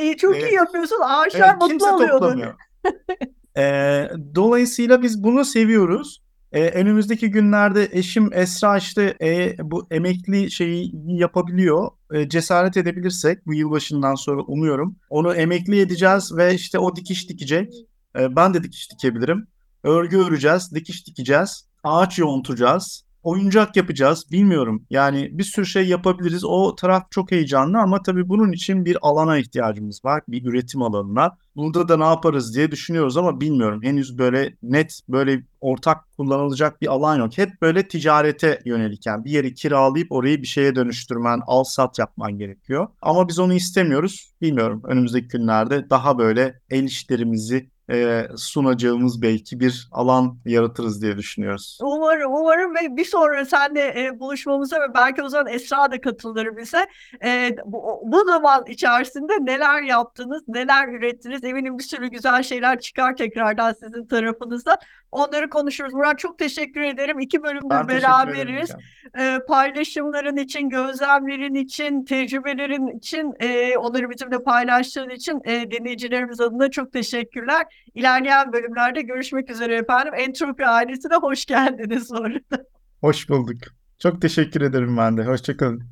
İyi, 0.00 0.16
çok 0.16 0.36
iyi 0.36 0.42
Evet. 0.42 0.52
yapıyorsun. 0.52 0.98
Ağaçlar 1.04 1.56
Evet, 1.60 1.62
mutlu 1.62 2.08
toplamıyor. 2.08 2.54
Ee, 3.56 4.10
dolayısıyla 4.34 5.02
biz 5.02 5.22
bunu 5.24 5.44
seviyoruz. 5.44 6.24
Ee, 6.52 6.70
önümüzdeki 6.70 7.30
günlerde 7.30 7.88
eşim 7.92 8.30
Esra 8.32 8.76
işte 8.76 9.16
e, 9.20 9.56
bu 9.62 9.86
emekli 9.90 10.50
şeyi 10.50 10.92
yapabiliyor. 11.06 11.90
E, 12.12 12.28
cesaret 12.28 12.76
edebilirsek 12.76 13.46
bu 13.46 13.54
yılbaşından 13.54 14.14
sonra 14.14 14.42
umuyorum. 14.42 14.96
Onu 15.10 15.34
emekli 15.34 15.80
edeceğiz 15.80 16.36
ve 16.36 16.54
işte 16.54 16.78
o 16.78 16.96
dikiş 16.96 17.28
dikecek. 17.28 17.74
E, 18.18 18.36
ben 18.36 18.54
de 18.54 18.62
dikiş 18.62 18.92
dikebilirim. 18.92 19.46
Örgü 19.84 20.18
öreceğiz, 20.18 20.74
dikiş 20.74 21.06
dikeceğiz. 21.06 21.66
Ağaç 21.84 22.18
yontacağız. 22.18 23.04
Oyuncak 23.22 23.76
yapacağız. 23.76 24.24
Bilmiyorum. 24.32 24.86
Yani 24.90 25.28
bir 25.32 25.44
sürü 25.44 25.66
şey 25.66 25.88
yapabiliriz. 25.88 26.44
O 26.44 26.74
taraf 26.74 27.10
çok 27.10 27.30
heyecanlı 27.30 27.78
ama 27.78 28.02
tabii 28.02 28.28
bunun 28.28 28.52
için 28.52 28.84
bir 28.84 28.98
alana 29.02 29.38
ihtiyacımız 29.38 30.04
var. 30.04 30.22
Bir 30.28 30.44
üretim 30.44 30.82
alanına. 30.82 31.36
Burada 31.56 31.88
da 31.88 31.96
ne 31.96 32.04
yaparız 32.04 32.54
diye 32.54 32.70
düşünüyoruz 32.70 33.16
ama 33.16 33.40
bilmiyorum. 33.40 33.82
Henüz 33.82 34.18
böyle 34.18 34.56
net 34.62 35.00
böyle 35.08 35.42
ortak 35.60 36.16
kullanılacak 36.16 36.82
bir 36.82 36.86
alan 36.86 37.16
yok. 37.16 37.38
Hep 37.38 37.62
böyle 37.62 37.88
ticarete 37.88 38.60
yönelik 38.64 39.06
yani 39.06 39.24
bir 39.24 39.30
yeri 39.30 39.54
kiralayıp 39.54 40.12
orayı 40.12 40.42
bir 40.42 40.46
şeye 40.46 40.76
dönüştürmen, 40.76 41.40
al 41.46 41.64
sat 41.64 41.98
yapman 41.98 42.38
gerekiyor. 42.38 42.88
Ama 43.02 43.28
biz 43.28 43.38
onu 43.38 43.54
istemiyoruz. 43.54 44.32
Bilmiyorum 44.42 44.82
önümüzdeki 44.84 45.28
günlerde 45.28 45.90
daha 45.90 46.18
böyle 46.18 46.60
el 46.70 46.84
işlerimizi 46.84 47.73
e, 47.90 48.26
sunacağımız 48.36 49.22
belki 49.22 49.60
bir 49.60 49.88
alan 49.92 50.38
yaratırız 50.44 51.02
diye 51.02 51.16
düşünüyoruz. 51.16 51.78
Umarım, 51.82 52.32
umarım 52.34 52.74
ve 52.74 52.96
bir 52.96 53.04
sonra 53.04 53.44
senle 53.44 54.04
e, 54.04 54.20
buluşmamıza 54.20 54.76
ve 54.76 54.94
belki 54.94 55.22
o 55.22 55.28
zaman 55.28 55.52
Esra 55.52 55.90
da 55.90 56.00
katılır 56.00 56.56
bize. 56.56 56.86
E, 57.24 57.56
bu, 57.64 58.00
bu 58.04 58.24
zaman 58.24 58.64
içerisinde 58.68 59.32
neler 59.40 59.82
yaptınız, 59.82 60.42
neler 60.48 60.88
ürettiniz? 60.88 61.44
Eminim 61.44 61.78
bir 61.78 61.82
sürü 61.82 62.06
güzel 62.06 62.42
şeyler 62.42 62.80
çıkar 62.80 63.16
tekrardan 63.16 63.72
sizin 63.72 64.06
tarafınızda. 64.06 64.78
Onları 65.12 65.50
konuşuruz. 65.50 65.94
Murat 65.94 66.18
çok 66.18 66.38
teşekkür 66.38 66.80
ederim. 66.80 67.20
İki 67.20 67.42
Ben 67.42 67.56
ederim. 67.56 67.88
beraberiz. 67.88 68.70
E, 69.18 69.38
paylaşımların 69.48 70.36
için, 70.36 70.68
gözlemlerin 70.68 71.54
için, 71.54 72.04
tecrübelerin 72.04 72.98
için, 72.98 73.34
e, 73.40 73.76
onları 73.76 74.10
bizimle 74.10 74.42
paylaştığın 74.42 75.10
için 75.10 75.40
e, 75.44 75.70
dinleyicilerimiz 75.70 76.40
adına 76.40 76.70
çok 76.70 76.92
teşekkürler. 76.92 77.66
İlerleyen 77.94 78.52
bölümlerde 78.52 79.02
görüşmek 79.02 79.50
üzere 79.50 79.76
efendim. 79.76 80.14
Entropi 80.16 80.66
ailesine 80.66 81.16
hoş 81.16 81.44
geldiniz 81.44 82.10
bu 82.10 82.16
arada. 82.16 82.64
Hoş 83.00 83.28
bulduk. 83.28 83.58
Çok 83.98 84.22
teşekkür 84.22 84.60
ederim 84.60 84.96
ben 84.96 85.16
de. 85.16 85.24
Hoşçakalın. 85.24 85.82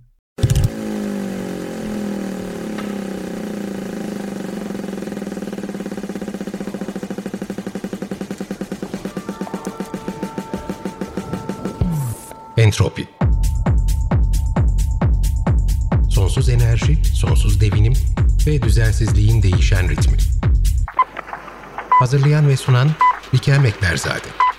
Entropi 12.56 13.08
Sonsuz 16.10 16.48
enerji, 16.48 17.04
sonsuz 17.04 17.60
devinim 17.60 17.92
ve 18.46 18.62
düzensizliğin 18.62 19.42
değişen 19.42 19.88
ritmi. 19.88 20.41
Hazırlayan 22.02 22.48
ve 22.48 22.56
sunan 22.56 22.90
Likel 23.34 23.58
Mekberzade. 23.58 24.51